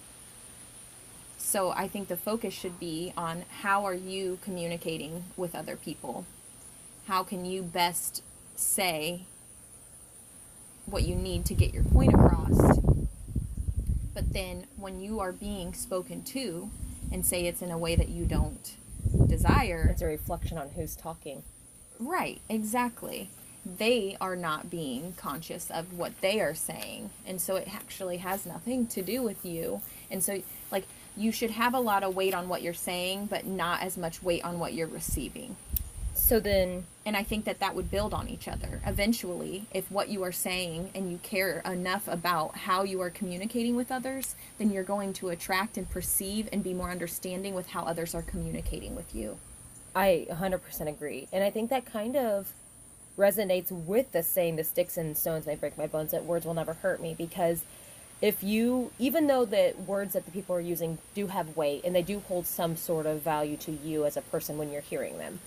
So 1.39 1.71
I 1.71 1.89
think 1.89 2.09
the 2.09 2.17
focus 2.17 2.55
should 2.55 2.81
be 2.81 3.13
on 3.17 3.45
how 3.63 3.85
are 3.85 3.95
you 3.95 4.39
communicating 4.43 5.25
with 5.37 5.55
other 5.55 5.77
people? 5.77 6.27
How 7.07 7.23
can 7.23 7.45
you 7.45 7.63
best 7.63 8.23
say 8.57 9.23
what 10.87 11.05
you 11.05 11.15
need 11.15 11.45
to 11.47 11.55
get 11.55 11.73
your 11.73 11.85
point 11.85 12.15
across? 12.15 12.79
But 14.15 14.33
then 14.33 14.67
when 14.77 15.01
you 15.01 15.21
are 15.21 15.33
being 15.33 15.75
spoken 15.75 16.23
to 16.25 16.71
and 17.13 17.25
say 17.25 17.47
it's 17.47 17.63
in 17.63 17.71
a 17.71 17.79
way 17.79 17.97
that 17.97 18.09
you 18.09 18.25
don't 18.25 18.77
desire, 19.27 19.89
It's 19.91 20.03
a 20.03 20.07
reflection 20.07 20.59
on 20.59 20.71
who's 20.71 20.97
talking. 20.97 21.43
Right, 21.99 22.41
exactly. 22.49 23.31
They 23.67 24.17
are 24.21 24.37
not 24.37 24.71
being 24.71 25.15
conscious 25.17 25.71
of 25.71 25.93
what 25.93 26.21
they 26.21 26.41
are 26.41 26.55
saying. 26.55 27.11
And 27.27 27.41
so 27.41 27.57
it 27.57 27.75
actually 27.75 28.19
has 28.19 28.47
nothing 28.47 28.87
to 28.89 29.03
do 29.03 29.23
with 29.23 29.45
you. 29.45 29.81
And 30.09 30.23
so, 30.23 30.41
like, 30.71 30.87
you 31.17 31.33
should 31.33 31.51
have 31.51 31.75
a 31.75 31.81
lot 31.81 32.05
of 32.05 32.15
weight 32.15 32.33
on 32.33 32.49
what 32.49 32.63
you're 32.63 32.75
saying, 32.75 33.27
but 33.27 33.45
not 33.45 33.83
as 33.83 33.97
much 33.97 34.23
weight 34.23 34.45
on 34.45 34.61
what 34.61 34.73
you're 34.73 34.87
receiving. 34.87 35.57
So 36.15 36.39
then, 36.41 36.85
And 37.05 37.17
I 37.17 37.23
think 37.23 37.45
that 37.45 37.61
that 37.61 37.77
would 37.77 37.89
build 37.89 38.13
on 38.13 38.29
each 38.29 38.49
other. 38.49 38.81
Eventually, 38.85 39.67
if 39.73 39.89
what 39.93 40.09
you 40.09 40.25
are 40.25 40.33
saying 40.33 40.91
and 40.93 41.11
you 41.11 41.19
care 41.23 41.61
enough 41.65 42.09
about 42.09 42.57
how 42.57 42.83
you 42.83 43.01
are 43.01 43.11
communicating 43.11 43.77
with 43.77 43.93
others, 43.93 44.35
then 44.59 44.73
you're 44.73 44.83
going 44.83 45.13
to 45.15 45.29
attract 45.29 45.77
and 45.77 45.89
perceive 45.89 46.49
and 46.53 46.65
be 46.65 46.75
more 46.75 46.91
understanding 46.91 47.55
with 47.55 47.69
how 47.69 47.85
others 47.85 48.13
are 48.13 48.23
communicating 48.23 48.97
with 48.97 49.15
you. 49.15 49.39
I 49.95 50.27
100% 50.29 50.89
agree. 50.89 51.29
And 51.33 51.45
I 51.45 51.51
think 51.51 51.71
that 51.71 51.87
kind 51.87 52.17
of 52.17 52.53
resonates 53.17 53.71
with 53.71 54.13
the 54.13 54.23
saying, 54.23 54.57
the 54.57 54.65
sticks 54.65 54.97
and 54.97 55.17
stones 55.17 55.47
may 55.47 55.55
break 55.57 55.77
my 55.79 55.87
bones, 55.87 56.11
that 56.13 56.25
words 56.25 56.45
will 56.45 56.55
never 56.55 56.75
hurt 56.75 57.01
me. 57.01 57.15
Because 57.17 57.63
if 58.23 58.43
you, 58.43 58.91
even 58.99 59.27
though 59.27 59.45
the 59.45 59.75
words 59.87 60.15
that 60.15 60.25
the 60.25 60.31
people 60.31 60.55
are 60.57 60.61
using 60.61 60.99
do 61.15 61.27
have 61.29 61.57
weight 61.57 61.83
and 61.85 61.95
they 61.95 62.03
do 62.03 62.21
hold 62.21 62.47
some 62.47 62.77
sort 62.77 63.07
of 63.07 63.21
value 63.21 63.57
to 63.59 63.73
you 63.73 64.05
as 64.05 64.17
a 64.17 64.23
person 64.23 64.57
when 64.59 64.71
you're 64.71 64.81
hearing 64.83 65.19
them, 65.19 65.41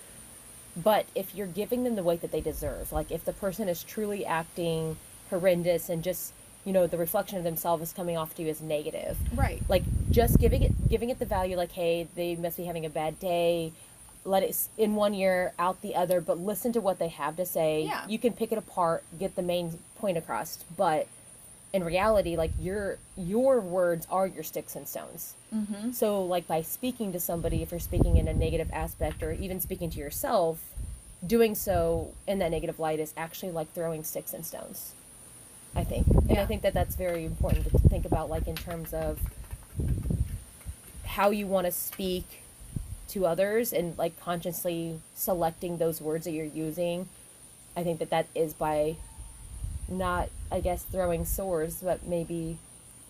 but 0.78 1.06
if 1.16 1.34
you're 1.36 1.48
giving 1.48 1.84
them 1.84 1.96
the 1.96 2.04
weight 2.04 2.22
that 2.22 2.32
they 2.32 2.42
deserve, 2.42 2.92
like 2.92 3.12
if 3.12 3.26
the 3.26 3.34
person 3.34 3.68
is 3.68 3.84
truly 3.84 4.26
acting 4.26 4.98
horrendous 5.30 5.90
and 5.90 6.04
just, 6.04 6.32
you 6.64 6.72
know, 6.72 6.86
the 6.88 6.98
reflection 6.98 7.38
of 7.38 7.44
themselves 7.44 7.82
is 7.84 7.94
coming 7.94 8.18
off 8.18 8.36
to 8.36 8.44
you 8.44 8.50
as 8.50 8.62
negative, 8.62 9.18
Right. 9.36 9.62
like 9.68 9.84
just 10.12 10.38
giving 10.40 10.62
it 10.64 10.72
giving 10.90 11.10
it 11.10 11.20
the 11.20 11.26
value 11.26 11.56
like 11.56 11.72
hey 11.72 12.08
they 12.16 12.36
must 12.36 12.58
be 12.58 12.64
having 12.64 12.84
a 12.86 12.90
bad 12.90 13.20
day 13.20 13.72
let 14.26 14.44
it 14.44 14.56
in 14.78 14.96
one 14.96 15.14
ear 15.14 15.54
out 15.58 15.82
the 15.82 15.96
other 15.96 16.20
but 16.22 16.38
listen 16.38 16.72
to 16.74 16.82
what 16.82 17.00
they 17.00 17.08
have 17.08 17.36
to 17.38 17.46
say 17.46 17.84
Yeah. 17.86 18.06
you 18.08 18.20
can 18.20 18.34
pick 18.34 18.52
it 18.52 18.58
apart 18.58 19.04
get 19.18 19.36
the 19.36 19.42
main 19.42 19.80
point 19.98 20.18
across 20.18 20.58
but 20.78 21.08
in 21.72 21.84
reality 21.84 22.36
like 22.36 22.52
your 22.60 22.98
your 23.16 23.60
words 23.62 24.06
are 24.10 24.28
your 24.28 24.44
sticks 24.44 24.76
and 24.76 24.88
stones 24.88 25.34
Mm-hmm. 25.56 25.92
so 25.94 26.24
like 26.24 26.46
by 26.48 26.62
speaking 26.62 27.12
to 27.14 27.20
somebody 27.20 27.64
if 27.64 27.72
you're 27.72 27.80
speaking 27.80 28.18
in 28.18 28.28
a 28.28 28.34
negative 28.34 28.70
aspect 28.72 29.24
or 29.24 29.32
even 29.32 29.60
speaking 29.60 29.90
to 29.90 29.98
yourself 29.98 30.60
doing 31.26 31.56
so 31.56 32.14
in 32.28 32.38
that 32.40 32.52
negative 32.52 32.80
light 32.80 33.00
is 33.00 33.14
actually 33.18 33.52
like 33.52 33.72
throwing 33.74 34.04
sticks 34.04 34.32
and 34.34 34.46
stones 34.46 34.94
i 35.76 35.84
think 35.84 36.06
and 36.08 36.38
i 36.38 36.46
think 36.46 36.62
that 36.62 36.74
that's 36.74 36.96
very 36.96 37.26
important 37.26 37.68
to 37.70 37.80
think 37.90 38.06
about 38.06 38.30
like 38.30 38.48
in 38.48 38.56
terms 38.56 38.94
of 38.94 39.18
how 41.06 41.32
you 41.32 41.48
want 41.48 41.66
to 41.66 41.72
speak 41.72 42.26
to 43.10 43.26
others 43.26 43.74
and 43.74 43.98
like 43.98 44.20
consciously 44.22 45.00
selecting 45.16 45.78
those 45.78 46.00
words 46.02 46.26
that 46.26 46.32
you're 46.32 46.46
using 46.46 47.08
i 47.76 47.84
think 47.84 48.00
that 48.00 48.10
that 48.10 48.28
is 48.36 48.54
by 48.54 48.96
not 49.88 50.30
i 50.52 50.60
guess 50.60 50.84
throwing 50.84 51.26
swords 51.26 51.76
but 51.82 52.06
maybe 52.06 52.58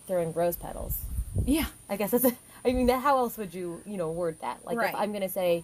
throwing 0.06 0.32
rose 0.32 0.56
petals 0.56 0.98
Yeah. 1.46 1.66
I 1.88 1.96
guess 1.96 2.10
that's. 2.10 2.24
A, 2.24 2.32
I 2.64 2.72
mean, 2.72 2.86
that, 2.88 3.00
how 3.02 3.18
else 3.18 3.38
would 3.38 3.54
you, 3.54 3.80
you 3.86 3.96
know, 3.96 4.10
word 4.10 4.36
that? 4.42 4.64
Like, 4.66 4.76
Right. 4.76 4.88
if 4.92 4.94
I'm 5.00 5.12
gonna 5.12 5.28
say, 5.28 5.62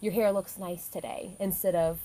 your 0.00 0.12
hair 0.12 0.32
looks 0.32 0.58
nice 0.58 0.88
today, 0.88 1.30
instead 1.38 1.74
of 1.76 1.98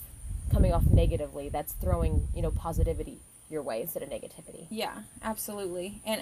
coming 0.51 0.71
off 0.71 0.85
negatively, 0.85 1.49
that's 1.49 1.73
throwing, 1.73 2.27
you 2.35 2.41
know, 2.43 2.51
positivity 2.51 3.17
your 3.49 3.63
way 3.63 3.81
instead 3.81 4.03
of 4.03 4.09
negativity. 4.09 4.67
Yeah, 4.69 4.93
absolutely. 5.23 6.01
And 6.05 6.21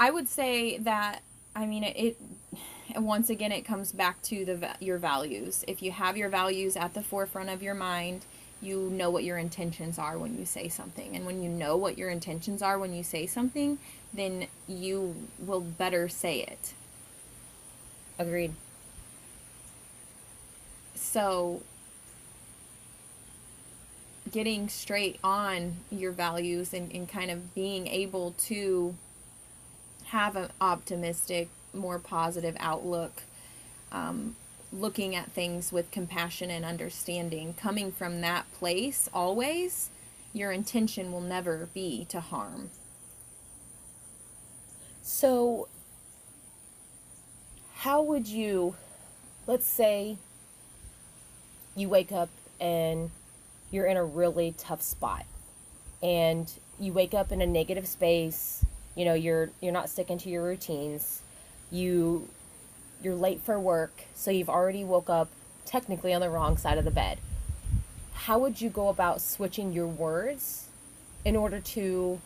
I 0.00 0.10
would 0.10 0.28
say 0.28 0.78
that 0.78 1.22
I 1.54 1.66
mean 1.66 1.84
it, 1.84 1.94
it 1.96 2.16
once 2.96 3.30
again 3.30 3.52
it 3.52 3.62
comes 3.62 3.92
back 3.92 4.20
to 4.22 4.44
the 4.44 4.70
your 4.80 4.98
values. 4.98 5.64
If 5.66 5.82
you 5.82 5.92
have 5.92 6.16
your 6.16 6.28
values 6.28 6.76
at 6.76 6.94
the 6.94 7.02
forefront 7.02 7.50
of 7.50 7.62
your 7.62 7.74
mind, 7.74 8.24
you 8.60 8.88
know 8.90 9.10
what 9.10 9.24
your 9.24 9.38
intentions 9.38 9.98
are 9.98 10.16
when 10.18 10.38
you 10.38 10.44
say 10.44 10.68
something. 10.68 11.16
And 11.16 11.26
when 11.26 11.42
you 11.42 11.48
know 11.48 11.76
what 11.76 11.98
your 11.98 12.10
intentions 12.10 12.62
are 12.62 12.78
when 12.78 12.94
you 12.94 13.02
say 13.02 13.26
something, 13.26 13.78
then 14.14 14.46
you 14.68 15.28
will 15.38 15.60
better 15.60 16.08
say 16.08 16.40
it. 16.40 16.74
Agreed. 18.18 18.54
So 20.94 21.62
getting 24.30 24.68
straight 24.68 25.18
on 25.22 25.76
your 25.90 26.12
values 26.12 26.72
and, 26.72 26.90
and 26.92 27.08
kind 27.08 27.30
of 27.30 27.54
being 27.54 27.86
able 27.86 28.32
to 28.38 28.94
have 30.06 30.36
an 30.36 30.50
optimistic, 30.60 31.48
more 31.72 31.98
positive 31.98 32.56
outlook, 32.58 33.22
um, 33.90 34.36
looking 34.72 35.14
at 35.14 35.30
things 35.32 35.72
with 35.72 35.90
compassion 35.90 36.50
and 36.50 36.64
understanding, 36.64 37.54
coming 37.54 37.92
from 37.92 38.20
that 38.20 38.50
place 38.52 39.08
always, 39.12 39.90
your 40.32 40.50
intention 40.52 41.12
will 41.12 41.20
never 41.20 41.68
be 41.74 42.06
to 42.08 42.20
harm. 42.20 42.70
So, 45.02 45.68
how 47.74 48.02
would 48.02 48.28
you, 48.28 48.76
let's 49.46 49.66
say, 49.66 50.16
you 51.74 51.88
wake 51.88 52.12
up 52.12 52.28
and 52.60 53.10
you're 53.72 53.86
in 53.86 53.96
a 53.96 54.04
really 54.04 54.54
tough 54.56 54.82
spot, 54.82 55.24
and 56.02 56.50
you 56.78 56.92
wake 56.92 57.14
up 57.14 57.32
in 57.32 57.40
a 57.40 57.46
negative 57.46 57.88
space. 57.88 58.64
You 58.94 59.06
know, 59.06 59.14
you're 59.14 59.50
you're 59.60 59.72
not 59.72 59.88
sticking 59.88 60.18
to 60.18 60.28
your 60.28 60.44
routines. 60.44 61.21
You 61.72 62.28
you're 63.02 63.14
late 63.16 63.40
for 63.40 63.58
work, 63.58 64.04
so 64.14 64.30
you've 64.30 64.48
already 64.48 64.84
woke 64.84 65.10
up 65.10 65.28
technically 65.64 66.12
on 66.12 66.20
the 66.20 66.30
wrong 66.30 66.56
side 66.56 66.78
of 66.78 66.84
the 66.84 66.90
bed. 66.90 67.18
How 68.12 68.38
would 68.38 68.60
you 68.60 68.68
go 68.70 68.88
about 68.88 69.20
switching 69.20 69.72
your 69.72 69.88
words 69.88 70.66
in 71.24 71.34
order 71.34 71.58
to 71.60 72.20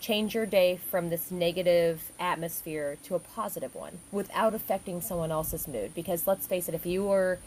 change 0.00 0.34
your 0.34 0.46
day 0.46 0.76
from 0.76 1.10
this 1.10 1.30
negative 1.30 2.10
atmosphere 2.18 2.98
to 3.04 3.14
a 3.14 3.18
positive 3.18 3.74
one 3.74 4.00
without 4.10 4.52
affecting 4.52 5.00
someone 5.00 5.30
else's 5.30 5.68
mood 5.68 5.94
because 5.94 6.26
let's 6.26 6.44
face 6.44 6.68
it 6.68 6.74
if 6.74 6.84
you 6.84 7.04
were 7.04 7.38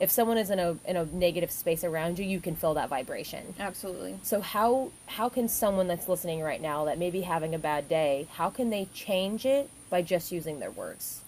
if 0.00 0.10
someone 0.10 0.38
is 0.38 0.48
in 0.48 0.58
a 0.58 0.74
in 0.86 0.96
a 0.96 1.04
negative 1.04 1.50
space 1.50 1.84
around 1.84 2.18
you 2.18 2.24
you 2.24 2.40
can 2.40 2.56
feel 2.56 2.72
that 2.72 2.88
vibration 2.88 3.54
Absolutely. 3.60 4.18
so 4.22 4.40
how 4.40 4.90
how 5.04 5.28
can 5.28 5.50
someone 5.50 5.86
that's 5.86 6.08
listening 6.08 6.40
right 6.40 6.62
now 6.62 6.86
that 6.86 6.98
may 6.98 7.10
be 7.10 7.20
having 7.20 7.54
a 7.54 7.58
bad 7.58 7.90
day 7.90 8.26
how 8.36 8.48
can 8.48 8.70
they 8.70 8.88
change 8.94 9.44
it 9.44 9.68
by 9.90 10.02
just 10.02 10.32
using 10.32 10.60
their 10.60 10.70
words 10.70 11.22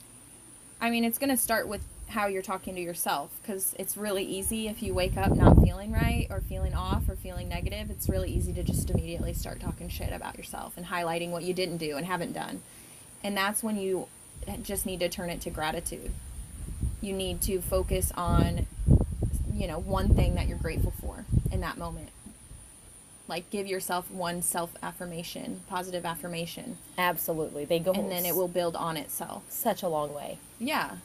I 0.80 0.90
mean, 0.90 1.04
it's 1.04 1.18
going 1.18 1.30
to 1.30 1.36
start 1.36 1.68
with 1.68 1.84
how 2.08 2.26
you're 2.26 2.42
talking 2.42 2.74
to 2.74 2.80
yourself 2.80 3.30
because 3.42 3.74
it's 3.78 3.96
really 3.96 4.24
easy 4.24 4.66
if 4.66 4.82
you 4.82 4.94
wake 4.94 5.16
up 5.16 5.32
not 5.36 5.62
feeling 5.62 5.92
right 5.92 6.26
or 6.30 6.40
feeling 6.40 6.74
off 6.74 7.08
or 7.08 7.16
feeling 7.16 7.48
negative. 7.48 7.90
It's 7.90 8.08
really 8.08 8.30
easy 8.30 8.52
to 8.54 8.62
just 8.62 8.88
immediately 8.90 9.34
start 9.34 9.60
talking 9.60 9.88
shit 9.88 10.12
about 10.12 10.38
yourself 10.38 10.76
and 10.76 10.86
highlighting 10.86 11.30
what 11.30 11.42
you 11.42 11.52
didn't 11.52 11.76
do 11.76 11.96
and 11.96 12.06
haven't 12.06 12.32
done. 12.32 12.62
And 13.22 13.36
that's 13.36 13.62
when 13.62 13.78
you 13.78 14.08
just 14.62 14.86
need 14.86 15.00
to 15.00 15.08
turn 15.08 15.28
it 15.28 15.42
to 15.42 15.50
gratitude. 15.50 16.10
You 17.02 17.12
need 17.12 17.42
to 17.42 17.60
focus 17.60 18.10
on, 18.16 18.66
you 19.52 19.68
know, 19.68 19.78
one 19.78 20.14
thing 20.14 20.34
that 20.34 20.48
you're 20.48 20.58
grateful 20.58 20.94
for 21.00 21.26
in 21.52 21.60
that 21.60 21.76
moment. 21.76 22.08
Like 23.30 23.48
give 23.48 23.66
yourself 23.66 24.10
one 24.10 24.42
self 24.42 24.70
affirmation, 24.82 25.62
positive 25.68 26.04
affirmation, 26.04 26.76
absolutely 26.98 27.64
they 27.64 27.78
go 27.78 27.92
and 27.92 28.10
then 28.10 28.26
it 28.26 28.34
will 28.34 28.48
build 28.48 28.76
on 28.76 28.96
itself. 28.96 29.44
such 29.48 29.82
a 29.82 29.88
long 29.88 30.12
way 30.12 30.38
Yeah. 30.58 30.96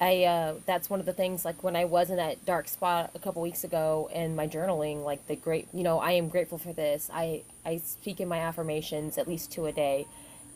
I 0.00 0.24
uh, 0.24 0.54
that's 0.66 0.90
one 0.90 0.98
of 1.00 1.06
the 1.06 1.12
things 1.12 1.44
like 1.44 1.62
when 1.62 1.76
I 1.76 1.84
was 1.84 2.10
in 2.10 2.16
that 2.16 2.44
dark 2.44 2.66
spot 2.68 3.10
a 3.14 3.18
couple 3.20 3.40
weeks 3.40 3.62
ago 3.62 4.10
in 4.12 4.34
my 4.34 4.48
journaling, 4.48 5.04
like 5.04 5.26
the 5.28 5.36
great, 5.36 5.68
you 5.72 5.84
know, 5.84 6.00
I 6.00 6.12
am 6.12 6.28
grateful 6.28 6.58
for 6.58 6.72
this. 6.72 7.08
I 7.12 7.42
I 7.64 7.78
speak 7.78 8.20
in 8.20 8.26
my 8.28 8.38
affirmations 8.40 9.16
at 9.16 9.28
least 9.28 9.52
two 9.52 9.66
a 9.66 9.72
day, 9.72 10.06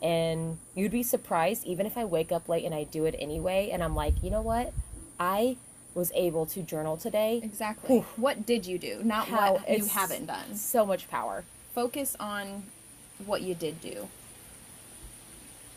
and 0.02 0.58
you'd 0.74 0.90
be 0.90 1.04
surprised 1.04 1.64
even 1.64 1.86
if 1.86 1.96
I 1.96 2.04
wake 2.04 2.32
up 2.32 2.48
late 2.48 2.64
and 2.64 2.74
I 2.74 2.84
do 2.84 3.04
it 3.04 3.14
anyway, 3.20 3.70
and 3.72 3.84
I'm 3.84 3.94
like, 3.94 4.14
you 4.20 4.30
know 4.30 4.42
what, 4.42 4.72
I 5.20 5.56
was 5.96 6.12
able 6.14 6.44
to 6.44 6.62
journal 6.62 6.96
today. 6.98 7.40
Exactly. 7.42 7.88
Whew. 7.96 8.06
What 8.16 8.44
did 8.44 8.66
you 8.66 8.78
do? 8.78 9.00
Not 9.02 9.28
How 9.28 9.54
what 9.54 9.78
you 9.78 9.86
haven't 9.86 10.26
done. 10.26 10.54
So 10.54 10.84
much 10.84 11.08
power. 11.08 11.44
Focus 11.74 12.14
on 12.20 12.64
what 13.24 13.40
you 13.40 13.54
did 13.54 13.80
do, 13.80 14.08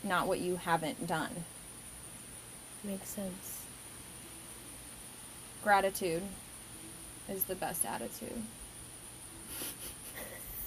not 0.04 0.26
what 0.28 0.40
you 0.40 0.56
haven't 0.56 1.06
done. 1.06 1.30
Makes 2.84 3.08
sense. 3.08 3.62
Gratitude 5.64 6.22
is 7.28 7.44
the 7.44 7.54
best 7.54 7.84
attitude. 7.84 8.42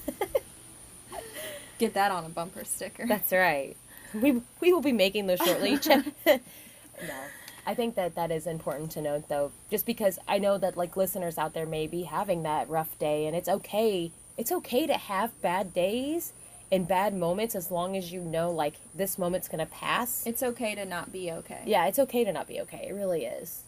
Get 1.77 1.93
that 1.93 2.11
on 2.11 2.25
a 2.25 2.29
bumper 2.29 2.63
sticker. 2.63 3.05
That's 3.07 3.31
right. 3.31 3.75
We 4.13 4.41
we 4.61 4.73
will 4.73 4.81
be 4.81 4.91
making 4.91 5.27
those 5.27 5.39
shortly. 5.39 5.71
no, 6.25 6.39
I 7.65 7.73
think 7.73 7.95
that 7.95 8.15
that 8.15 8.31
is 8.31 8.45
important 8.45 8.91
to 8.91 9.01
note, 9.01 9.29
though, 9.29 9.51
just 9.71 9.85
because 9.85 10.19
I 10.27 10.37
know 10.37 10.57
that 10.57 10.75
like 10.77 10.97
listeners 10.97 11.37
out 11.37 11.53
there 11.53 11.65
may 11.65 11.87
be 11.87 12.03
having 12.03 12.43
that 12.43 12.69
rough 12.69 12.97
day, 12.99 13.25
and 13.25 13.35
it's 13.35 13.49
okay. 13.49 14.11
It's 14.37 14.51
okay 14.51 14.87
to 14.87 14.93
have 14.95 15.39
bad 15.41 15.73
days 15.73 16.33
and 16.71 16.87
bad 16.87 17.13
moments 17.15 17.53
as 17.55 17.69
long 17.69 17.95
as 17.95 18.11
you 18.11 18.19
know 18.21 18.49
like 18.51 18.75
this 18.95 19.17
moment's 19.17 19.47
gonna 19.47 19.65
pass. 19.67 20.25
it's 20.25 20.41
okay 20.41 20.73
to 20.75 20.85
not 20.85 21.11
be 21.11 21.31
okay. 21.31 21.61
yeah, 21.65 21.85
it's 21.85 21.99
okay 21.99 22.23
to 22.23 22.33
not 22.33 22.47
be 22.47 22.59
okay. 22.61 22.87
It 22.89 22.93
really 22.93 23.25
is. 23.25 23.61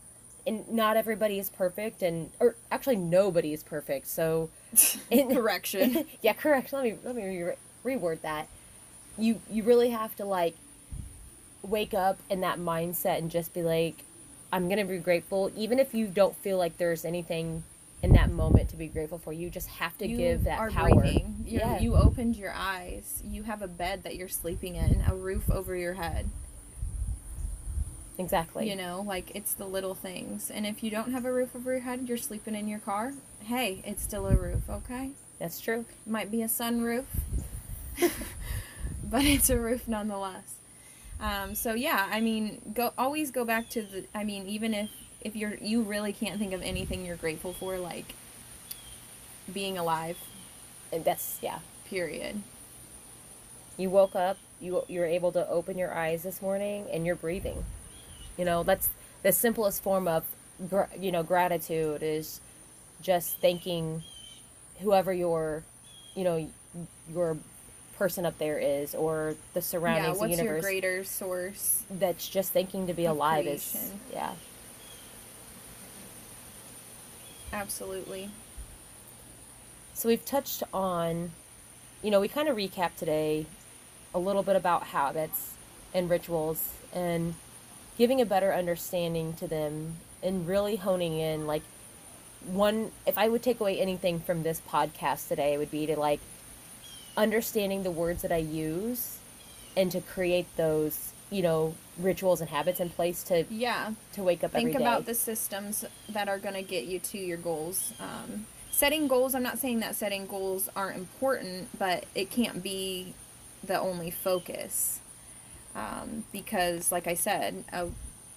And 0.47 0.67
not 0.69 0.97
everybody 0.97 1.39
is 1.39 1.49
perfect, 1.49 2.01
and 2.01 2.31
or 2.39 2.55
actually 2.71 2.97
nobody 2.97 3.53
is 3.53 3.63
perfect. 3.63 4.07
So, 4.07 4.49
in- 5.11 5.33
Correction. 5.33 6.05
yeah, 6.21 6.33
correction. 6.33 6.77
Let 6.79 6.83
me 6.85 6.97
let 7.03 7.15
me 7.15 7.41
re- 7.43 7.55
reword 7.95 8.21
that. 8.21 8.47
You 9.17 9.41
you 9.49 9.63
really 9.63 9.91
have 9.91 10.15
to 10.17 10.25
like 10.25 10.55
wake 11.65 11.93
up 11.93 12.19
in 12.29 12.41
that 12.41 12.59
mindset 12.59 13.17
and 13.19 13.29
just 13.31 13.53
be 13.53 13.61
like, 13.63 14.03
I'm 14.51 14.69
gonna 14.69 14.85
be 14.85 14.97
grateful, 14.99 15.51
even 15.55 15.79
if 15.79 15.93
you 15.93 16.07
don't 16.07 16.35
feel 16.37 16.57
like 16.57 16.77
there's 16.77 17.03
anything 17.05 17.63
in 18.03 18.13
that 18.13 18.29
moment 18.29 18.69
to 18.69 18.75
be 18.75 18.87
grateful 18.87 19.17
for. 19.17 19.33
You 19.33 19.49
just 19.49 19.67
have 19.67 19.97
to 19.97 20.07
you 20.07 20.17
give 20.17 20.43
that 20.43 20.59
are 20.59 20.69
power. 20.69 20.89
breathing. 20.93 21.43
You, 21.45 21.59
Yeah. 21.59 21.79
you 21.79 21.95
opened 21.95 22.35
your 22.35 22.53
eyes. 22.53 23.21
You 23.25 23.43
have 23.43 23.61
a 23.61 23.67
bed 23.67 24.03
that 24.03 24.15
you're 24.15 24.27
sleeping 24.27 24.75
in, 24.75 25.03
a 25.07 25.15
roof 25.15 25.49
over 25.49 25.75
your 25.75 25.93
head. 25.95 26.29
Exactly. 28.17 28.69
You 28.69 28.75
know, 28.75 29.03
like 29.05 29.31
it's 29.35 29.53
the 29.53 29.65
little 29.65 29.95
things. 29.95 30.49
And 30.51 30.65
if 30.65 30.83
you 30.83 30.89
don't 30.91 31.11
have 31.11 31.25
a 31.25 31.33
roof 31.33 31.55
over 31.55 31.71
your 31.71 31.81
head, 31.81 32.07
you're 32.07 32.17
sleeping 32.17 32.55
in 32.55 32.67
your 32.67 32.79
car. 32.79 33.13
Hey, 33.41 33.81
it's 33.85 34.03
still 34.03 34.27
a 34.27 34.35
roof, 34.35 34.69
okay? 34.69 35.11
That's 35.39 35.59
true. 35.59 35.85
It 36.05 36.09
might 36.09 36.31
be 36.31 36.41
a 36.41 36.47
sunroof, 36.47 37.05
but 39.03 39.25
it's 39.25 39.49
a 39.49 39.57
roof 39.59 39.87
nonetheless. 39.87 40.55
Um, 41.19 41.55
so 41.55 41.73
yeah, 41.73 42.07
I 42.11 42.21
mean, 42.21 42.61
go 42.73 42.93
always 42.97 43.31
go 43.31 43.45
back 43.45 43.69
to 43.69 43.81
the. 43.81 44.05
I 44.13 44.23
mean, 44.23 44.47
even 44.47 44.73
if 44.73 44.89
if 45.21 45.35
you're 45.35 45.55
you 45.55 45.81
really 45.81 46.13
can't 46.13 46.39
think 46.39 46.53
of 46.53 46.61
anything 46.61 47.05
you're 47.05 47.15
grateful 47.15 47.53
for, 47.53 47.77
like 47.77 48.13
being 49.51 49.77
alive. 49.77 50.17
And 50.91 51.03
that's 51.03 51.39
yeah. 51.41 51.59
Period. 51.89 52.41
You 53.77 53.89
woke 53.89 54.15
up, 54.15 54.37
you 54.59 54.83
you're 54.87 55.05
able 55.05 55.31
to 55.33 55.47
open 55.49 55.77
your 55.77 55.93
eyes 55.93 56.23
this 56.23 56.41
morning 56.41 56.87
and 56.91 57.05
you're 57.05 57.15
breathing. 57.15 57.65
You 58.37 58.45
know, 58.45 58.63
that's 58.63 58.89
the 59.23 59.31
simplest 59.31 59.83
form 59.83 60.07
of 60.07 60.23
you 60.99 61.11
know, 61.11 61.23
gratitude 61.23 62.01
is 62.01 62.39
just 63.01 63.37
thanking 63.39 64.03
whoever 64.81 65.13
your, 65.13 65.63
you 66.15 66.23
know, 66.23 66.49
your 67.11 67.37
person 67.97 68.25
up 68.25 68.37
there 68.37 68.59
is 68.59 68.93
or 68.93 69.35
the 69.53 69.61
Yeah, 69.81 70.13
what's 70.13 70.37
the 70.37 70.43
your 70.43 70.59
greater 70.61 71.03
source? 71.03 71.83
that's 71.89 72.27
just 72.27 72.51
thinking 72.51 72.87
to 72.87 72.93
be 72.93 73.05
alive 73.05 73.45
is 73.47 73.91
yeah. 74.11 74.33
Absolutely. 77.53 78.29
So 79.93 80.09
we've 80.09 80.25
touched 80.25 80.61
on, 80.73 81.31
you 82.03 82.11
know, 82.11 82.19
we 82.19 82.27
kind 82.27 82.49
of 82.49 82.57
recap 82.57 82.95
today 82.97 83.45
a 84.13 84.19
little 84.19 84.43
bit 84.43 84.57
about 84.57 84.87
habits 84.87 85.53
and 85.93 86.09
rituals 86.09 86.73
and 86.93 87.35
giving 87.97 88.19
a 88.19 88.25
better 88.25 88.53
understanding 88.53 89.33
to 89.35 89.47
them 89.47 89.95
and 90.21 90.47
really 90.47 90.75
honing 90.75 91.17
in 91.17 91.47
like 91.47 91.61
one 92.45 92.91
if 93.05 93.17
I 93.17 93.29
would 93.29 93.41
take 93.41 93.59
away 93.59 93.79
anything 93.79 94.19
from 94.19 94.43
this 94.43 94.61
podcast 94.69 95.29
today 95.29 95.53
it 95.53 95.57
would 95.57 95.71
be 95.71 95.85
to 95.87 95.99
like 95.99 96.19
understanding 97.17 97.83
the 97.83 97.91
words 97.91 98.21
that 98.21 98.31
I 98.31 98.37
use 98.37 99.17
and 99.77 99.91
to 99.91 100.01
create 100.01 100.47
those, 100.57 101.11
you 101.29 101.41
know, 101.41 101.75
rituals 101.97 102.41
and 102.41 102.49
habits 102.49 102.79
in 102.79 102.89
place 102.89 103.23
to 103.23 103.45
Yeah. 103.49 103.91
to 104.13 104.23
wake 104.23 104.43
up 104.43 104.51
every 104.53 104.71
Think 104.71 104.81
about 104.81 105.05
the 105.05 105.15
systems 105.15 105.85
that 106.09 106.27
are 106.27 106.39
going 106.39 106.55
to 106.55 106.61
get 106.61 106.85
you 106.85 106.99
to 106.99 107.17
your 107.17 107.37
goals. 107.37 107.93
Um, 107.99 108.45
setting 108.71 109.07
goals, 109.07 109.33
I'm 109.33 109.43
not 109.43 109.57
saying 109.59 109.79
that 109.79 109.95
setting 109.95 110.27
goals 110.27 110.69
aren't 110.75 110.97
important, 110.97 111.77
but 111.77 112.05
it 112.13 112.29
can't 112.31 112.61
be 112.61 113.13
the 113.63 113.79
only 113.79 114.11
focus. 114.11 114.99
Um, 115.73 116.23
because, 116.31 116.91
like 116.91 117.05
I 117.07 117.15
said, 117.15 117.65
uh, 117.73 117.87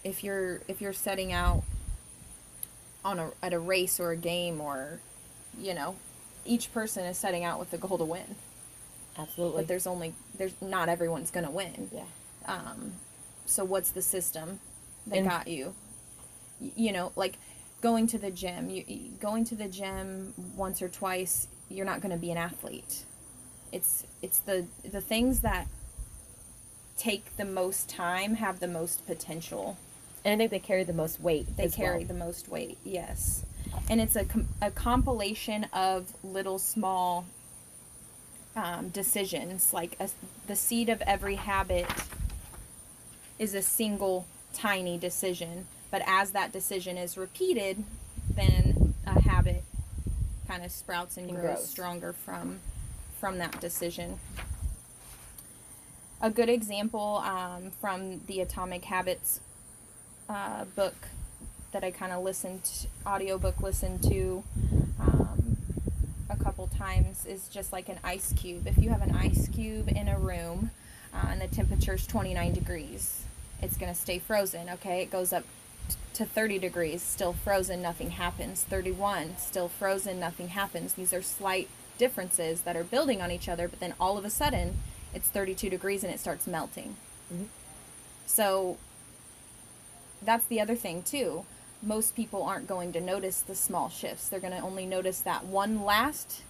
if 0.02 0.24
you're 0.24 0.60
if 0.68 0.80
you're 0.80 0.92
setting 0.92 1.32
out 1.32 1.62
on 3.04 3.18
a 3.18 3.30
at 3.42 3.52
a 3.52 3.58
race 3.58 4.00
or 4.00 4.10
a 4.10 4.16
game 4.16 4.60
or, 4.60 4.98
you 5.56 5.72
know, 5.74 5.96
each 6.44 6.72
person 6.72 7.04
is 7.04 7.16
setting 7.18 7.44
out 7.44 7.58
with 7.60 7.70
the 7.70 7.78
goal 7.78 7.98
to 7.98 8.04
win. 8.04 8.34
Absolutely. 9.18 9.62
But 9.62 9.68
there's 9.68 9.86
only 9.86 10.14
there's 10.36 10.54
not 10.62 10.88
everyone's 10.88 11.30
going 11.30 11.44
to 11.46 11.50
win. 11.52 11.90
yeah. 11.92 12.04
Um, 12.46 12.92
so 13.46 13.64
what's 13.64 13.90
the 13.90 14.02
system 14.02 14.60
that 15.06 15.18
And- 15.18 15.28
got 15.28 15.48
you? 15.48 15.74
You 16.60 16.92
know, 16.92 17.12
like 17.16 17.34
going 17.80 18.06
to 18.08 18.18
the 18.18 18.30
gym. 18.30 18.68
You 18.70 18.84
going 19.20 19.44
to 19.46 19.54
the 19.54 19.68
gym 19.68 20.34
once 20.56 20.82
or 20.82 20.88
twice. 20.88 21.46
You're 21.68 21.86
not 21.86 22.00
going 22.00 22.10
to 22.12 22.18
be 22.18 22.30
an 22.30 22.38
athlete. 22.38 23.04
It's 23.72 24.04
it's 24.22 24.38
the 24.40 24.66
the 24.84 25.00
things 25.00 25.40
that 25.40 25.66
take 26.96 27.36
the 27.36 27.44
most 27.44 27.88
time 27.88 28.34
have 28.36 28.60
the 28.60 28.66
most 28.68 29.06
potential. 29.06 29.76
And 30.24 30.34
I 30.34 30.36
think 30.36 30.50
they 30.50 30.58
carry 30.58 30.82
the 30.84 30.92
most 30.92 31.20
weight. 31.20 31.56
They 31.56 31.68
carry 31.68 31.98
well. 31.98 32.08
the 32.08 32.14
most 32.14 32.48
weight. 32.48 32.76
Yes, 32.84 33.44
and 33.88 34.00
it's 34.00 34.16
a 34.16 34.24
com- 34.24 34.48
a 34.60 34.70
compilation 34.70 35.64
of 35.72 36.12
little 36.24 36.58
small 36.58 37.24
um, 38.58 38.88
decisions. 38.88 39.72
Like 39.72 39.96
a, 40.00 40.08
the 40.46 40.56
seed 40.56 40.88
of 40.88 41.00
every 41.02 41.36
habit 41.36 41.86
is 43.38 43.54
a 43.54 43.62
single 43.62 44.26
tiny 44.52 44.98
decision, 44.98 45.66
but 45.90 46.02
as 46.06 46.32
that 46.32 46.52
decision 46.52 46.96
is 46.98 47.16
repeated, 47.16 47.84
then 48.34 48.94
a 49.06 49.20
habit 49.20 49.64
kind 50.48 50.64
of 50.64 50.70
sprouts 50.72 51.16
and, 51.16 51.28
And 51.30 51.38
grows, 51.38 51.56
grows. 51.58 51.68
stronger 51.70 52.12
from 52.12 52.58
from 53.20 53.38
that 53.38 53.60
decision. 53.60 54.18
A 56.20 56.30
good 56.30 56.48
example 56.48 57.20
um, 57.24 57.70
from 57.80 58.20
the 58.26 58.40
Atomic 58.40 58.84
Habits 58.84 59.40
uh, 60.28 60.64
book 60.76 60.94
that 61.72 61.82
I 61.82 61.90
kind 61.90 62.12
of 62.12 62.22
listened, 62.22 62.62
to 62.64 62.86
audiobook 63.04 63.60
listened 63.60 64.02
to 64.04 64.44
um, 65.00 65.27
a 66.78 66.82
couple 66.82 66.94
times 67.02 67.26
is 67.26 67.48
just 67.48 67.72
like 67.72 67.88
an 67.88 67.98
ice 68.04 68.32
cube. 68.34 68.66
If 68.66 68.78
you 68.78 68.90
have 68.90 69.02
an 69.02 69.14
ice 69.14 69.48
cube 69.48 69.88
in 69.88 70.08
a 70.08 70.18
room 70.18 70.70
uh, 71.12 71.26
and 71.30 71.40
the 71.40 71.48
temperature 71.48 71.94
is 71.94 72.06
29 72.06 72.52
degrees, 72.52 73.22
it's 73.62 73.76
going 73.76 73.92
to 73.92 73.98
stay 73.98 74.18
frozen, 74.18 74.68
okay? 74.70 75.02
It 75.02 75.10
goes 75.10 75.32
up 75.32 75.44
to 76.14 76.24
30 76.24 76.58
degrees, 76.58 77.02
still 77.02 77.32
frozen, 77.32 77.82
nothing 77.82 78.10
happens. 78.10 78.62
31, 78.64 79.36
still 79.38 79.68
frozen, 79.68 80.20
nothing 80.20 80.48
happens. 80.48 80.94
These 80.94 81.12
are 81.12 81.22
slight 81.22 81.68
differences 81.96 82.62
that 82.62 82.76
are 82.76 82.84
building 82.84 83.20
on 83.20 83.30
each 83.30 83.48
other, 83.48 83.68
but 83.68 83.80
then 83.80 83.94
all 84.00 84.16
of 84.18 84.24
a 84.24 84.30
sudden 84.30 84.78
it's 85.14 85.28
32 85.28 85.70
degrees 85.70 86.04
and 86.04 86.12
it 86.12 86.20
starts 86.20 86.46
melting. 86.46 86.96
Mhm. 87.32 87.46
So 88.26 88.76
that's 90.22 90.46
the 90.46 90.60
other 90.60 90.76
thing 90.76 91.02
too. 91.02 91.44
Most 91.82 92.14
people 92.14 92.42
aren't 92.42 92.66
going 92.66 92.92
to 92.92 93.00
notice 93.00 93.40
the 93.40 93.54
small 93.54 93.88
shifts. 93.88 94.28
They're 94.28 94.40
going 94.40 94.52
to 94.52 94.60
only 94.60 94.84
notice 94.86 95.20
that 95.20 95.44
one 95.46 95.84
last 95.84 96.42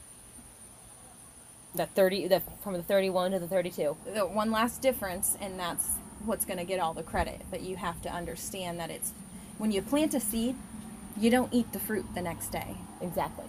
That 1.75 1.91
thirty, 1.95 2.27
the 2.27 2.43
from 2.63 2.75
the 2.75 2.83
thirty-one 2.83 3.33
to 3.33 3.39
the 3.39 3.47
thirty-two. 3.49 3.97
the 4.15 4.27
one 4.27 4.51
last 4.51 4.81
difference 4.83 5.37
and 5.41 5.59
that's 5.59 5.91
what's 6.25 6.45
going 6.45 6.59
to 6.59 6.65
get 6.65 6.81
all 6.81 6.95
the 6.95 7.03
credit. 7.03 7.43
But 7.51 7.61
you 7.63 7.77
have 7.77 8.01
to 8.03 8.11
understand 8.11 8.81
that 8.81 8.91
it's 8.91 9.13
when 9.59 9.71
you 9.71 9.83
plant 9.83 10.15
a 10.15 10.21
seed, 10.21 10.57
you 11.19 11.31
don't 11.31 11.53
eat 11.53 11.73
the 11.73 11.79
fruit 11.79 12.07
the 12.15 12.23
next 12.23 12.49
day. 12.49 12.77
Exactly. 13.01 13.45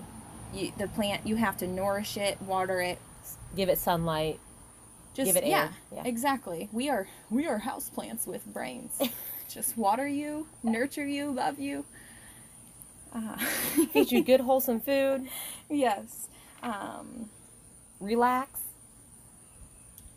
You, 0.54 0.72
the 0.78 0.88
plant 0.88 1.26
you 1.28 1.36
have 1.38 1.58
to 1.58 1.68
nourish 1.68 2.18
it, 2.18 2.42
water 2.42 2.82
it, 2.82 3.00
Give 3.56 3.70
it 3.70 3.78
sunlight. 3.80 4.40
just 5.14 5.28
Give 5.34 5.36
it 5.38 5.46
yeah, 5.48 5.64
air, 5.64 5.72
yeah. 5.96 6.04
exactly. 6.06 6.70
We 6.72 6.90
are 6.90 7.08
we 7.30 7.48
are 7.48 7.60
houseplants 7.62 8.28
with 8.28 8.46
brains. 8.46 9.00
just 9.50 9.78
water 9.78 10.08
you, 10.08 10.48
nurture 10.64 11.06
you, 11.08 11.32
love 11.32 11.60
you. 11.60 11.86
Uh, 13.14 13.38
Feed 13.94 14.12
you 14.12 14.24
good, 14.24 14.42
wholesome 14.42 14.80
food. 14.80 15.28
yes. 15.70 16.28
Um, 16.62 17.30
Relax. 18.00 18.60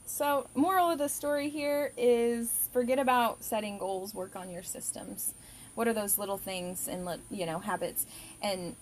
So, 0.07 0.47
moral 0.55 0.91
of 0.91 0.99
the 0.99 1.09
story 1.09 1.49
here 1.49 1.93
is 1.97 2.69
forget 2.73 2.99
about 2.99 3.43
setting 3.43 3.79
goals, 3.79 4.15
work 4.15 4.37
on 4.37 4.51
your 4.51 4.63
systems. 4.63 5.35
What 5.75 5.89
are 5.89 5.95
those 5.95 6.19
little 6.19 6.37
things 6.37 6.87
and 6.87 7.09
you 7.31 7.47
know 7.47 7.61
habits 7.61 8.07
and 8.43 8.77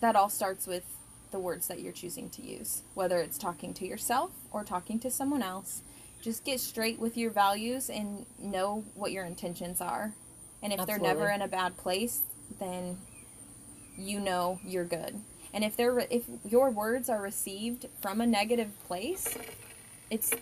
that 0.00 0.16
all 0.16 0.28
starts 0.28 0.66
with 0.66 0.84
the 1.30 1.38
words 1.38 1.68
that 1.68 1.80
you're 1.80 1.92
choosing 1.92 2.28
to 2.30 2.42
use, 2.42 2.82
whether 2.94 3.18
it's 3.18 3.38
talking 3.38 3.72
to 3.74 3.86
yourself 3.86 4.30
or 4.52 4.64
talking 4.64 4.98
to 5.00 5.10
someone 5.10 5.42
else. 5.42 5.82
Just 6.20 6.44
get 6.44 6.60
straight 6.60 6.98
with 6.98 7.16
your 7.16 7.30
values 7.30 7.90
and 7.90 8.26
know 8.38 8.84
what 8.94 9.12
your 9.12 9.24
intentions 9.24 9.80
are. 9.80 10.12
And 10.62 10.72
if 10.72 10.86
they're 10.86 10.98
never 10.98 11.28
in 11.28 11.42
a 11.42 11.48
bad 11.48 11.76
place, 11.76 12.22
then 12.60 12.98
you 13.96 14.20
know 14.20 14.60
you're 14.64 14.84
good. 14.84 15.20
And 15.54 15.64
if 15.64 15.76
they're 15.76 15.98
if 15.98 16.24
your 16.44 16.70
words 16.70 17.08
are 17.08 17.20
received 17.20 17.86
from 18.00 18.20
a 18.20 18.26
negative 18.26 18.70
place, 18.86 19.36
it's 20.10 20.32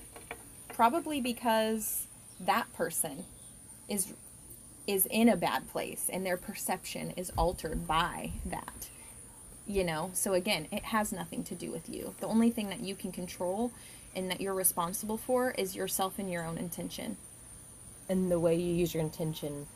probably 0.68 1.20
because 1.20 2.06
that 2.40 2.72
person 2.72 3.24
is 3.88 4.12
is 4.86 5.06
in 5.10 5.28
a 5.28 5.36
bad 5.36 5.68
place 5.70 6.08
and 6.12 6.24
their 6.24 6.36
perception 6.36 7.12
is 7.16 7.30
altered 7.36 7.86
by 7.86 8.32
that. 8.46 8.88
You 9.66 9.84
know, 9.84 10.10
so 10.14 10.32
again, 10.32 10.66
it 10.72 10.84
has 10.86 11.12
nothing 11.12 11.44
to 11.44 11.54
do 11.54 11.70
with 11.70 11.88
you. 11.88 12.14
The 12.20 12.26
only 12.26 12.50
thing 12.50 12.70
that 12.70 12.80
you 12.80 12.94
can 12.94 13.12
control 13.12 13.70
and 14.16 14.30
that 14.30 14.40
you're 14.40 14.54
responsible 14.54 15.16
for 15.16 15.52
is 15.52 15.76
yourself 15.76 16.18
and 16.18 16.30
your 16.30 16.44
own 16.44 16.58
intention. 16.58 17.16
And 18.08 18.30
the 18.30 18.40
way 18.40 18.56
you 18.56 18.74
use 18.74 18.92
your 18.92 19.02
intention 19.02 19.68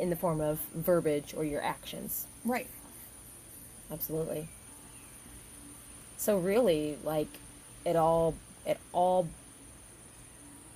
in 0.00 0.10
the 0.10 0.16
form 0.16 0.40
of 0.40 0.58
verbiage 0.74 1.34
or 1.36 1.44
your 1.44 1.62
actions. 1.62 2.26
Right. 2.44 2.66
Absolutely. 3.92 4.48
So 6.16 6.38
really, 6.38 6.98
like 7.04 7.28
it 7.84 7.96
all 7.96 8.34
it 8.66 8.78
all 8.92 9.26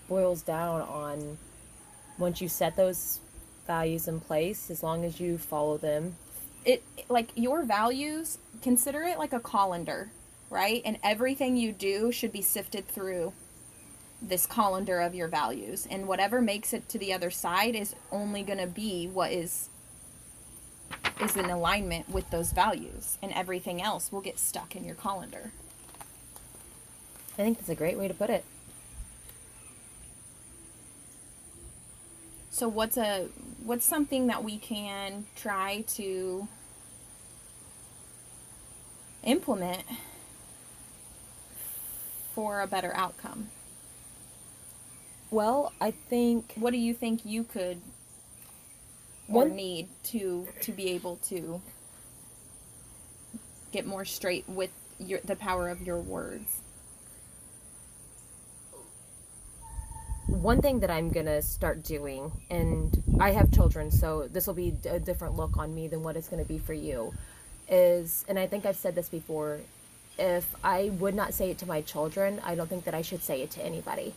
boils 0.08 0.42
down 0.42 0.80
on 0.82 1.38
once 2.18 2.40
you 2.40 2.48
set 2.48 2.76
those 2.76 3.20
values 3.66 4.08
in 4.08 4.20
place, 4.20 4.70
as 4.70 4.82
long 4.82 5.04
as 5.04 5.20
you 5.20 5.38
follow 5.38 5.76
them. 5.78 6.16
it 6.64 6.82
like 7.08 7.28
your 7.34 7.62
values 7.64 8.38
consider 8.62 9.02
it 9.02 9.18
like 9.18 9.32
a 9.34 9.40
colander 9.40 10.10
right 10.50 10.80
and 10.84 10.98
everything 11.02 11.56
you 11.56 11.72
do 11.72 12.10
should 12.10 12.32
be 12.32 12.40
sifted 12.42 12.86
through 12.88 13.32
this 14.22 14.46
colander 14.46 15.00
of 15.00 15.14
your 15.14 15.28
values 15.28 15.86
and 15.90 16.08
whatever 16.08 16.40
makes 16.40 16.72
it 16.72 16.88
to 16.88 16.98
the 16.98 17.12
other 17.12 17.30
side 17.30 17.74
is 17.74 17.94
only 18.10 18.42
going 18.42 18.58
to 18.58 18.66
be 18.66 19.06
what 19.06 19.30
is 19.32 19.68
is 21.20 21.36
in 21.36 21.50
alignment 21.50 22.08
with 22.08 22.28
those 22.30 22.52
values 22.52 23.18
and 23.22 23.32
everything 23.32 23.80
else 23.80 24.10
will 24.10 24.20
get 24.20 24.38
stuck 24.38 24.74
in 24.74 24.84
your 24.84 24.94
colander 24.94 25.52
I 27.38 27.42
think 27.42 27.58
that's 27.58 27.68
a 27.68 27.74
great 27.74 27.98
way 27.98 28.06
to 28.06 28.14
put 28.14 28.30
it. 28.30 28.44
so 32.50 32.68
what's 32.68 32.96
a 32.96 33.26
what's 33.64 33.84
something 33.84 34.28
that 34.28 34.44
we 34.44 34.56
can 34.58 35.26
try 35.34 35.84
to 35.88 36.46
implement 39.24 39.82
for 42.32 42.60
a 42.60 42.66
better 42.66 42.92
outcome 42.94 43.48
Well, 45.30 45.72
I 45.80 45.90
think 45.90 46.52
what 46.54 46.70
do 46.70 46.78
you 46.78 46.94
think 46.94 47.22
you 47.24 47.42
could 47.42 47.80
or 49.28 49.46
One- 49.46 49.56
need 49.56 49.88
to 50.04 50.48
to 50.62 50.72
be 50.72 50.90
able 50.90 51.16
to 51.28 51.60
get 53.72 53.86
more 53.86 54.04
straight 54.04 54.48
with 54.48 54.70
your 54.98 55.20
the 55.20 55.36
power 55.36 55.68
of 55.68 55.82
your 55.82 56.00
words. 56.00 56.60
one 60.26 60.60
thing 60.60 60.80
that 60.80 60.90
I'm 60.90 61.10
gonna 61.10 61.42
start 61.42 61.82
doing, 61.82 62.32
and 62.50 63.02
I 63.20 63.30
have 63.32 63.50
children, 63.52 63.90
so 63.90 64.26
this 64.26 64.46
will 64.46 64.54
be 64.54 64.74
a 64.88 64.98
different 64.98 65.36
look 65.36 65.56
on 65.56 65.74
me 65.74 65.86
than 65.88 66.02
what 66.02 66.16
it's 66.16 66.28
gonna 66.28 66.44
be 66.44 66.58
for 66.58 66.74
you, 66.74 67.14
is, 67.68 68.24
and 68.28 68.38
I 68.38 68.46
think 68.46 68.66
I've 68.66 68.76
said 68.76 68.94
this 68.94 69.08
before, 69.08 69.60
if 70.18 70.54
I 70.62 70.90
would 70.98 71.14
not 71.14 71.34
say 71.34 71.50
it 71.50 71.58
to 71.58 71.66
my 71.66 71.80
children, 71.82 72.40
I 72.44 72.54
don't 72.54 72.68
think 72.68 72.84
that 72.84 72.94
I 72.94 73.02
should 73.02 73.22
say 73.22 73.42
it 73.42 73.50
to 73.52 73.64
anybody. 73.64 74.14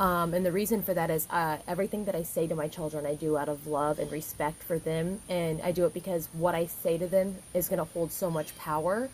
Um, 0.00 0.32
and 0.32 0.46
the 0.46 0.50
reason 0.50 0.82
for 0.82 0.94
that 0.94 1.10
is 1.10 1.26
uh, 1.28 1.58
everything 1.68 2.06
that 2.06 2.14
I 2.14 2.22
say 2.22 2.46
to 2.46 2.54
my 2.54 2.68
children, 2.68 3.04
I 3.04 3.16
do 3.16 3.36
out 3.36 3.50
of 3.50 3.66
love 3.66 3.98
and 3.98 4.10
respect 4.10 4.62
for 4.62 4.78
them. 4.78 5.20
And 5.28 5.60
I 5.60 5.72
do 5.72 5.84
it 5.84 5.92
because 5.92 6.30
what 6.32 6.54
I 6.54 6.66
say 6.66 6.96
to 6.96 7.06
them 7.06 7.36
is 7.52 7.68
going 7.68 7.80
to 7.80 7.84
hold 7.84 8.10
so 8.10 8.30
much 8.30 8.56
power. 8.56 9.10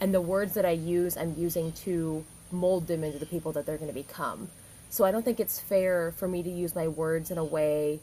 And 0.00 0.12
the 0.12 0.20
words 0.20 0.52
that 0.52 0.66
I 0.66 0.72
use, 0.72 1.16
I'm 1.16 1.34
using 1.38 1.72
to 1.84 2.26
mold 2.52 2.88
them 2.88 3.04
into 3.04 3.18
the 3.18 3.24
people 3.24 3.52
that 3.52 3.64
they're 3.64 3.78
going 3.78 3.88
to 3.88 3.94
become. 3.94 4.50
So 4.90 5.04
I 5.06 5.10
don't 5.12 5.24
think 5.24 5.40
it's 5.40 5.58
fair 5.58 6.12
for 6.12 6.28
me 6.28 6.42
to 6.42 6.50
use 6.50 6.74
my 6.74 6.88
words 6.88 7.30
in 7.30 7.38
a 7.38 7.44
way 7.44 8.00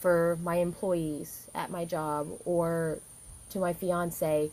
for 0.00 0.36
my 0.42 0.56
employees 0.56 1.46
at 1.54 1.70
my 1.70 1.84
job 1.84 2.28
or 2.44 2.98
to 3.50 3.58
my 3.60 3.72
fiance 3.72 4.50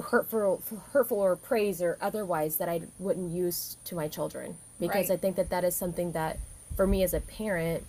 hurtful 0.00 0.62
hurtful 0.92 1.18
or 1.18 1.36
praise 1.36 1.82
or 1.82 1.98
otherwise 2.00 2.56
that 2.56 2.68
I 2.68 2.82
wouldn't 2.98 3.32
use 3.32 3.76
to 3.84 3.94
my 3.94 4.08
children 4.08 4.56
because 4.80 5.08
Right. 5.10 5.12
I 5.12 5.16
think 5.16 5.36
that 5.36 5.50
that 5.50 5.62
is 5.64 5.76
something 5.76 6.12
that 6.12 6.38
for 6.76 6.86
me 6.86 7.02
as 7.02 7.14
a 7.14 7.20
parent 7.20 7.84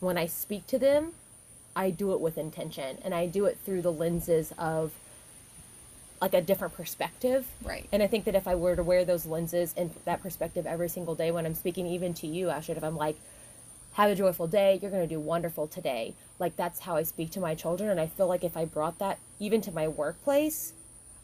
when 0.00 0.16
I 0.18 0.26
speak 0.26 0.66
to 0.68 0.78
them 0.78 1.12
I 1.76 1.90
do 1.90 2.12
it 2.12 2.20
with 2.20 2.36
intention 2.38 2.98
and 3.04 3.14
I 3.14 3.26
do 3.26 3.44
it 3.46 3.58
through 3.64 3.82
the 3.82 3.92
lenses 3.92 4.52
of 4.58 4.92
like 6.20 6.34
a 6.34 6.40
different 6.42 6.74
perspective 6.74 7.46
Right. 7.62 7.86
and 7.92 8.02
I 8.02 8.06
think 8.06 8.24
that 8.24 8.34
if 8.34 8.48
I 8.48 8.54
were 8.54 8.76
to 8.76 8.82
wear 8.82 9.04
those 9.04 9.24
lenses 9.26 9.72
and 9.76 9.90
that 10.04 10.22
perspective 10.22 10.66
every 10.66 10.88
single 10.88 11.14
day 11.14 11.30
when 11.30 11.46
I'm 11.46 11.54
speaking, 11.54 11.86
even 11.86 12.12
to 12.14 12.26
you, 12.26 12.50
Ashton, 12.50 12.76
if 12.76 12.84
I'm 12.84 12.96
like, 12.96 13.16
have 13.94 14.10
a 14.10 14.14
joyful 14.14 14.46
day, 14.46 14.78
you're 14.80 14.90
going 14.90 15.06
to 15.06 15.12
do 15.14 15.18
wonderful 15.18 15.66
today. 15.66 16.14
Like, 16.38 16.56
that's 16.56 16.80
how 16.80 16.96
I 16.96 17.02
speak 17.02 17.30
to 17.32 17.40
my 17.40 17.54
children. 17.54 17.90
And 17.90 17.98
I 18.00 18.06
feel 18.06 18.26
like 18.28 18.44
if 18.44 18.56
I 18.56 18.64
brought 18.64 18.98
that 18.98 19.18
even 19.40 19.60
to 19.62 19.72
my 19.72 19.88
workplace, 19.88 20.72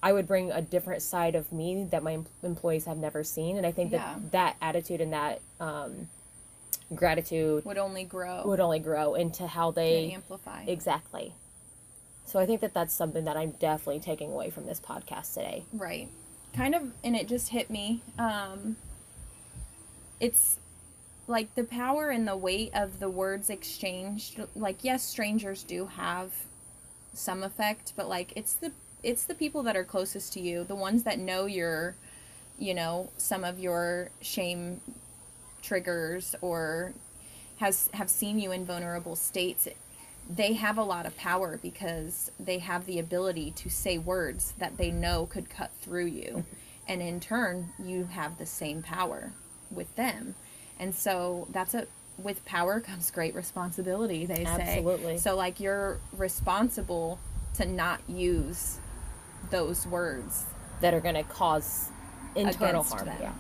I 0.03 0.13
would 0.13 0.27
bring 0.27 0.51
a 0.53 0.63
different 0.63 1.03
side 1.03 1.35
of 1.35 1.53
me 1.53 1.85
that 1.91 2.03
my 2.03 2.19
employees 2.43 2.85
have 2.85 2.99
never 2.99 3.25
seen. 3.25 3.57
And 3.57 3.67
I 3.67 3.73
think 3.73 3.91
that 3.91 3.97
Yeah. 3.97 4.17
that 4.33 4.57
attitude 4.61 5.01
and 5.01 5.13
that 5.13 5.41
um, 5.59 6.09
gratitude 6.95 7.65
Would 7.65 7.79
only 7.79 8.05
grow 8.05 8.43
would 8.47 8.61
only 8.61 8.79
grow 8.79 9.15
into 9.15 9.47
how 9.47 9.69
and 9.69 9.77
they. 9.77 10.13
amplify. 10.13 10.63
Exactly. 10.65 11.35
So 12.25 12.39
I 12.39 12.47
think 12.47 12.61
that 12.61 12.75
that's 12.75 12.93
something 12.95 13.25
that 13.25 13.37
I'm 13.37 13.53
definitely 13.53 14.01
taking 14.01 14.33
away 14.33 14.51
from 14.51 14.67
this 14.67 14.81
podcast 14.81 15.35
today. 15.35 15.65
Right. 15.73 16.09
Kind 16.55 16.75
of, 16.75 16.93
and 17.05 17.15
it 17.17 17.29
just 17.29 17.51
hit 17.51 17.71
me. 17.71 18.03
Um, 18.19 18.77
it's 20.21 20.59
like 21.29 21.55
the 21.55 21.65
power 21.65 22.09
and 22.11 22.27
the 22.27 22.37
weight 22.37 22.71
of 22.75 22.99
the 23.01 23.09
words 23.11 23.51
exchanged. 23.51 24.41
Like, 24.55 24.83
yes, 24.83 25.03
strangers 25.03 25.63
do 25.63 25.87
have 25.87 26.33
some 27.13 27.43
effect, 27.43 27.93
but 27.97 28.09
like 28.09 28.33
it's 28.37 28.55
the 28.55 28.73
it's 29.07 29.25
the 29.25 29.35
people 29.35 29.63
that 29.63 29.77
are 29.77 29.85
closest 29.85 30.33
to 30.33 30.41
you, 30.41 30.65
the 30.65 30.75
ones 30.75 31.05
that 31.05 31.19
know 31.19 31.47
your, 31.47 31.95
you 32.59 32.75
know, 32.75 33.11
some 33.17 33.45
of 33.45 33.59
your 33.59 34.11
shame 34.21 34.81
triggers 35.63 36.35
or 36.41 36.93
has 37.59 37.89
have 37.95 38.11
seen 38.11 38.39
you 38.39 38.53
in 38.53 38.65
vulnerable 38.65 39.17
states 39.17 39.67
they 40.29 40.55
have 40.55 40.77
a 40.77 40.83
lot 40.83 41.07
of 41.07 41.17
power 41.17 41.59
because 41.63 42.33
they 42.39 42.59
have 42.59 42.85
the 42.87 42.99
ability 42.99 43.53
to 43.53 43.71
say 43.71 43.97
words 43.97 44.55
that 44.59 44.77
they 44.77 44.91
know 44.91 45.27
could 45.27 45.49
cut 45.49 45.71
through 45.81 46.07
you. 46.07 46.45
and 46.89 47.01
in 47.01 47.21
turn, 47.21 47.71
you 47.79 48.07
have 48.07 48.39
the 48.39 48.47
same 48.47 48.83
power 48.83 49.33
with 49.71 49.95
them. 49.97 50.35
And 50.79 50.95
so 50.95 51.47
that's 51.53 51.75
a 51.75 51.87
with 52.19 52.45
power 52.45 52.81
comes 52.89 53.11
great 53.11 53.35
responsibility, 53.35 54.27
they 54.27 54.45
say. 54.45 54.79
Absolutely. 54.79 55.19
So 55.19 55.37
like 55.37 55.61
you're 55.61 56.01
responsible 56.17 57.19
to 57.55 57.65
not 57.65 58.01
use 58.09 58.79
those 59.51 59.87
words. 59.87 60.45
that 60.81 60.93
are 60.93 61.01
going 61.01 61.15
to 61.15 61.23
cause 61.23 61.91
internal 62.35 62.83
harm. 62.83 63.07
them. 63.07 63.17
Yeah. 63.21 63.33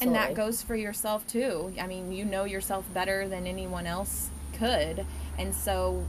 And 0.00 0.14
that 0.14 0.34
goes 0.34 0.62
for 0.62 0.76
yourself 0.76 1.26
too. 1.26 1.72
I 1.80 1.86
mean, 1.86 2.12
you 2.12 2.24
know 2.24 2.44
yourself 2.44 2.84
better 2.92 3.28
than 3.28 3.46
anyone 3.46 3.86
else 3.86 4.30
could. 4.52 5.06
And 5.38 5.54
so 5.54 6.04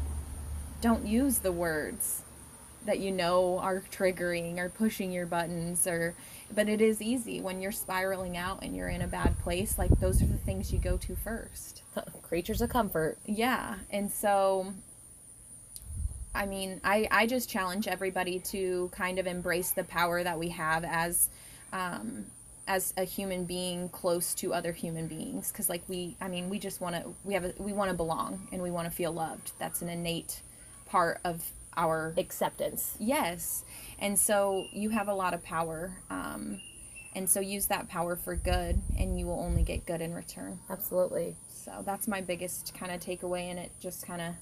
don't 0.81 1.05
use 1.05 1.39
the 1.39 1.51
words 1.51 2.23
that 2.85 2.99
you 2.99 3.11
know 3.11 3.59
are 3.59 3.83
triggering 3.91 4.57
or 4.57 4.69
pushing 4.69 5.11
your 5.11 5.25
buttons 5.25 5.85
or 5.85 6.15
but 6.53 6.69
it 6.69 6.79
is 6.79 7.01
easy 7.01 7.41
when 7.41 7.59
you're 7.59 7.71
spiraling 7.71 8.37
out 8.37 8.63
and 8.63 8.75
you're 8.75 8.87
in 8.87 9.01
a 9.01 9.07
bad 9.07 9.37
place 9.39 9.77
like 9.77 9.89
those 9.99 10.21
are 10.21 10.25
the 10.25 10.37
things 10.37 10.71
you 10.71 10.79
go 10.79 10.95
to 10.97 11.15
first. 11.15 11.83
creatures 12.21 12.61
of 12.61 12.69
comfort. 12.69 13.17
Yeah, 13.25 13.75
and 13.89 14.11
so 14.11 14.73
I 16.37 16.45
mean, 16.45 16.79
I 16.83 17.07
I 17.11 17.25
just 17.25 17.49
challenge 17.49 17.87
everybody 17.87 18.39
to 18.51 18.89
kind 18.93 19.19
of 19.19 19.27
embrace 19.27 19.71
the 19.71 19.83
power 19.83 20.23
that 20.23 20.37
we 20.37 20.49
have 20.49 20.85
as 20.85 21.29
um 21.73 22.25
as 22.67 22.93
a 22.97 23.03
human 23.03 23.45
being 23.45 23.89
close 23.89 24.33
to 24.35 24.53
other 24.53 24.73
human 24.73 25.07
beings 25.07 25.51
cuz 25.51 25.69
like 25.69 25.83
we 25.87 26.15
I 26.21 26.27
mean, 26.27 26.49
we 26.49 26.59
just 26.59 26.79
want 26.79 26.95
to 26.95 27.13
we 27.25 27.33
have 27.33 27.45
a, 27.45 27.53
we 27.57 27.73
want 27.73 27.89
to 27.91 27.97
belong 27.97 28.47
and 28.51 28.61
we 28.61 28.71
want 28.71 28.87
to 28.87 28.91
feel 28.91 29.11
loved. 29.11 29.51
That's 29.57 29.81
an 29.81 29.89
innate 29.89 30.41
part 30.85 31.19
of 31.23 31.51
our 31.75 32.13
Acceptance. 32.17 32.95
Yes. 32.99 33.63
And 33.99 34.17
so 34.17 34.65
you 34.71 34.89
have 34.89 35.07
a 35.07 35.13
lot 35.13 35.33
of 35.33 35.43
power. 35.43 35.97
Um, 36.09 36.59
and 37.15 37.29
so 37.29 37.39
use 37.39 37.67
that 37.67 37.87
power 37.89 38.15
for 38.15 38.35
good, 38.35 38.79
and 38.97 39.19
you 39.19 39.25
will 39.25 39.39
only 39.39 39.63
get 39.63 39.87
good 39.87 40.01
in 40.01 40.13
return. 40.13 40.59
Absolutely. 40.69 41.35
So 41.47 41.81
that's 41.83 42.07
my 42.07 42.21
biggest 42.21 42.75
kind 42.75 42.91
of 42.91 43.01
takeaway, 43.01 43.49
and 43.49 43.57
it 43.57 43.71
just 43.79 44.05
kind 44.05 44.21
of 44.21 44.35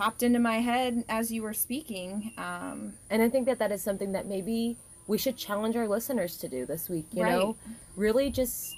popped 0.00 0.22
into 0.22 0.38
my 0.38 0.60
head 0.60 1.04
as 1.10 1.30
you 1.30 1.42
were 1.42 1.52
speaking. 1.52 2.32
Um, 2.38 2.94
And 3.10 3.20
I 3.20 3.28
think 3.28 3.44
that 3.46 3.58
that 3.58 3.70
is 3.70 3.82
something 3.82 4.12
that 4.12 4.26
maybe 4.26 4.78
we 5.06 5.18
should 5.18 5.36
challenge 5.36 5.76
our 5.76 5.86
listeners 5.86 6.38
to 6.38 6.48
do 6.48 6.64
this 6.64 6.88
week. 6.88 7.06
You 7.12 7.22
know, 7.24 7.56
really 7.96 8.30
just 8.30 8.74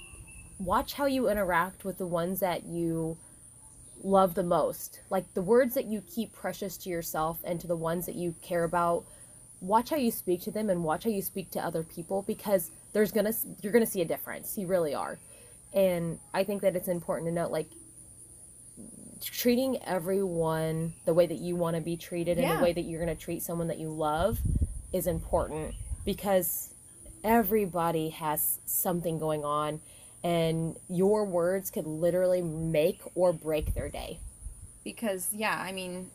watch 0.58 0.94
how 0.94 1.06
you 1.06 1.28
interact 1.28 1.84
with 1.84 1.98
the 1.98 2.06
ones 2.06 2.40
that 2.40 2.64
you 2.64 3.16
love 4.02 4.34
the 4.34 4.42
most. 4.42 5.00
Like 5.10 5.32
the 5.34 5.42
words 5.42 5.74
that 5.74 5.84
you 5.84 6.02
keep 6.12 6.32
precious 6.32 6.76
to 6.78 6.90
yourself 6.90 7.38
and 7.44 7.60
to 7.60 7.68
the 7.68 7.76
ones 7.76 8.06
that 8.06 8.16
you 8.16 8.34
care 8.42 8.64
about. 8.64 9.04
Watch 9.60 9.90
how 9.90 9.96
you 9.96 10.10
speak 10.10 10.42
to 10.42 10.50
them 10.50 10.68
and 10.68 10.82
watch 10.82 11.04
how 11.04 11.10
you 11.10 11.22
speak 11.22 11.52
to 11.52 11.60
other 11.60 11.84
people 11.84 12.22
because 12.22 12.72
there's 12.92 13.12
gonna 13.12 13.32
you're 13.60 13.72
gonna 13.72 13.86
see 13.86 14.02
a 14.02 14.04
difference. 14.04 14.58
You 14.58 14.66
really 14.66 14.92
are. 14.92 15.20
And 15.72 16.18
I 16.34 16.42
think 16.42 16.62
that 16.62 16.74
it's 16.74 16.88
important 16.88 17.28
to 17.28 17.32
note 17.32 17.52
like 17.52 17.68
treating 19.22 19.82
everyone 19.84 20.94
the 21.04 21.14
way 21.14 21.26
that 21.26 21.38
you 21.38 21.56
want 21.56 21.76
to 21.76 21.82
be 21.82 21.96
treated 21.96 22.38
and 22.38 22.50
the 22.50 22.56
way 22.58 22.72
that 22.72 22.82
you're 22.82 23.04
going 23.04 23.14
to 23.16 23.20
treat 23.22 23.42
someone 23.42 23.68
that 23.68 23.78
you 23.78 23.88
love 23.90 24.40
is 24.92 25.06
important 25.06 25.74
because 26.04 26.74
everybody 27.24 28.10
has 28.10 28.60
something 28.66 29.18
going 29.18 29.44
on 29.44 29.80
and 30.24 30.76
your 30.88 31.24
words 31.24 31.70
could 31.70 31.86
literally 31.86 32.42
make 32.42 33.00
or 33.14 33.32
break 33.32 33.74
their 33.74 33.88
day. 33.88 34.20
because 34.84 35.28
yeah, 35.32 35.58
I 35.60 35.72
mean, 35.72 36.10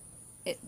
it 0.46 0.60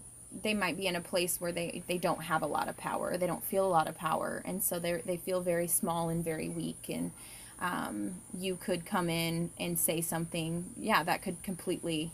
they 0.44 0.54
might 0.54 0.78
be 0.78 0.88
in 0.88 0.96
a 0.96 1.02
place 1.02 1.42
where 1.42 1.52
they 1.52 1.84
they 1.88 1.98
don't 1.98 2.24
have 2.24 2.42
a 2.42 2.48
lot 2.48 2.68
of 2.70 2.78
power. 2.78 3.18
They 3.18 3.28
don't 3.28 3.44
feel 3.44 3.66
a 3.66 3.70
lot 3.70 3.88
of 3.88 3.96
power, 3.98 4.42
and 4.46 4.64
so 4.64 4.80
they 4.80 5.02
they 5.06 5.18
feel 5.18 5.42
very 5.42 5.68
small 5.68 6.10
and 6.10 6.24
very 6.24 6.50
weak. 6.50 6.86
And 6.90 7.12
um, 7.60 8.22
you 8.34 8.56
could 8.56 8.86
come 8.86 9.10
in 9.10 9.52
and 9.60 9.78
say 9.78 10.02
something, 10.02 10.72
yeah, 10.78 11.04
that 11.04 11.22
could 11.22 11.44
completely 11.44 12.14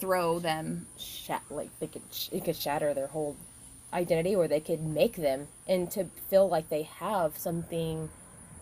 throw 0.00 0.38
them. 0.38 0.86
Shat 0.98 1.42
like 1.50 1.70
they 1.80 1.86
could 1.86 2.02
sh- 2.10 2.28
it 2.32 2.44
could 2.44 2.56
shatter 2.56 2.92
their 2.94 3.08
whole 3.08 3.36
identity 3.92 4.34
or 4.34 4.46
they 4.48 4.60
could 4.60 4.80
make 4.82 5.16
them 5.16 5.48
and 5.68 5.90
to 5.90 6.04
feel 6.28 6.48
like 6.48 6.68
they 6.68 6.82
have 6.82 7.36
something 7.36 8.08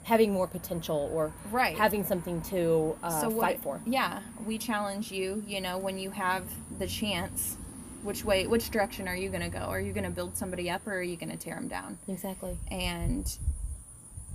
having 0.05 0.33
more 0.33 0.47
potential 0.47 1.11
or 1.13 1.33
Right. 1.51 1.77
having 1.77 2.03
something 2.03 2.41
to 2.43 2.97
uh, 3.03 3.21
so 3.21 3.29
what, 3.29 3.43
fight 3.43 3.63
for. 3.63 3.81
Yeah, 3.85 4.21
we 4.47 4.57
challenge 4.57 5.13
you. 5.13 5.43
You 5.47 5.61
know, 5.61 5.77
when 5.77 5.99
you 5.99 6.11
have 6.13 6.45
the 6.79 6.87
chance, 6.87 7.57
which 8.03 8.25
way, 8.25 8.47
which 8.47 8.71
direction 8.71 9.07
are 9.07 9.17
you 9.17 9.29
going 9.29 9.43
to 9.43 9.51
go? 9.51 9.65
Are 9.65 9.81
you 9.81 9.93
going 9.93 10.05
to 10.05 10.11
build 10.11 10.35
somebody 10.37 10.71
up, 10.71 10.87
or 10.87 10.95
are 10.95 11.03
you 11.03 11.17
going 11.17 11.31
to 11.31 11.37
tear 11.37 11.57
them 11.57 11.69
down? 11.69 11.99
Exactly. 12.09 12.57
and 12.71 13.31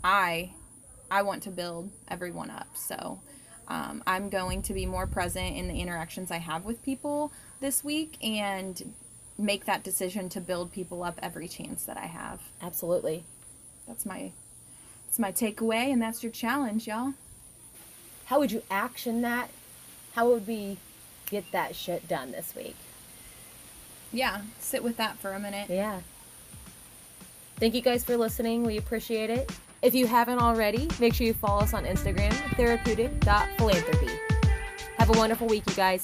I 0.04 0.54
I 1.10 1.22
want 1.24 1.44
to 1.44 1.50
build 1.50 1.90
everyone 2.08 2.50
up. 2.52 2.68
So 2.76 3.22
um, 3.68 4.04
I'm 4.06 4.30
going 4.30 4.62
to 4.64 4.74
be 4.74 4.86
more 4.86 5.08
present 5.08 5.56
in 5.56 5.68
the 5.68 5.80
interactions 5.80 6.32
I 6.32 6.38
have 6.38 6.66
with 6.66 6.84
people 6.84 7.32
this 7.60 7.84
week 7.84 8.18
and 8.24 8.94
make 9.38 9.66
that 9.66 9.84
decision 9.84 10.30
to 10.30 10.42
build 10.42 10.72
people 10.72 11.04
up 11.04 11.20
every 11.22 11.48
chance 11.48 11.84
that 11.84 11.98
I 11.98 12.06
have. 12.06 12.40
Absolutely. 12.62 13.24
That's 13.88 14.06
my 14.06 14.32
that's 15.06 15.20
my 15.20 15.32
takeaway 15.32 15.92
and 15.92 16.02
that's 16.02 16.24
your 16.24 16.32
challenge, 16.32 16.88
y'all. 16.88 17.14
How 18.26 18.40
would 18.40 18.52
you 18.52 18.64
action 18.72 19.22
that? 19.22 19.50
How 20.14 20.30
would 20.30 20.48
we 20.48 20.78
get 21.30 21.52
that 21.52 21.76
shit 21.76 22.08
done 22.08 22.32
this 22.32 22.54
week? 22.56 22.76
yeah, 24.14 24.42
sit 24.60 24.84
with 24.84 24.98
that 24.98 25.18
for 25.18 25.32
a 25.32 25.40
minute. 25.40 25.70
Yeah. 25.70 26.00
Thank 27.58 27.74
you 27.74 27.82
guys 27.82 28.04
for 28.04 28.16
listening. 28.16 28.64
We 28.64 28.78
appreciate 28.78 29.30
it. 29.30 29.52
If 29.84 29.94
you 29.94 30.08
haven't 30.08 30.40
already, 30.40 30.88
make 31.02 31.14
sure 31.14 31.28
you 31.28 31.34
follow 31.34 31.60
us 31.60 31.74
on 31.74 31.84
Instagram, 31.84 32.32
therapeutic.philanthropy. 32.56 34.12
Have 34.98 35.14
a 35.14 35.20
wonderful 35.20 35.46
week, 35.46 35.64
you 35.68 35.76
guys. 35.76 36.02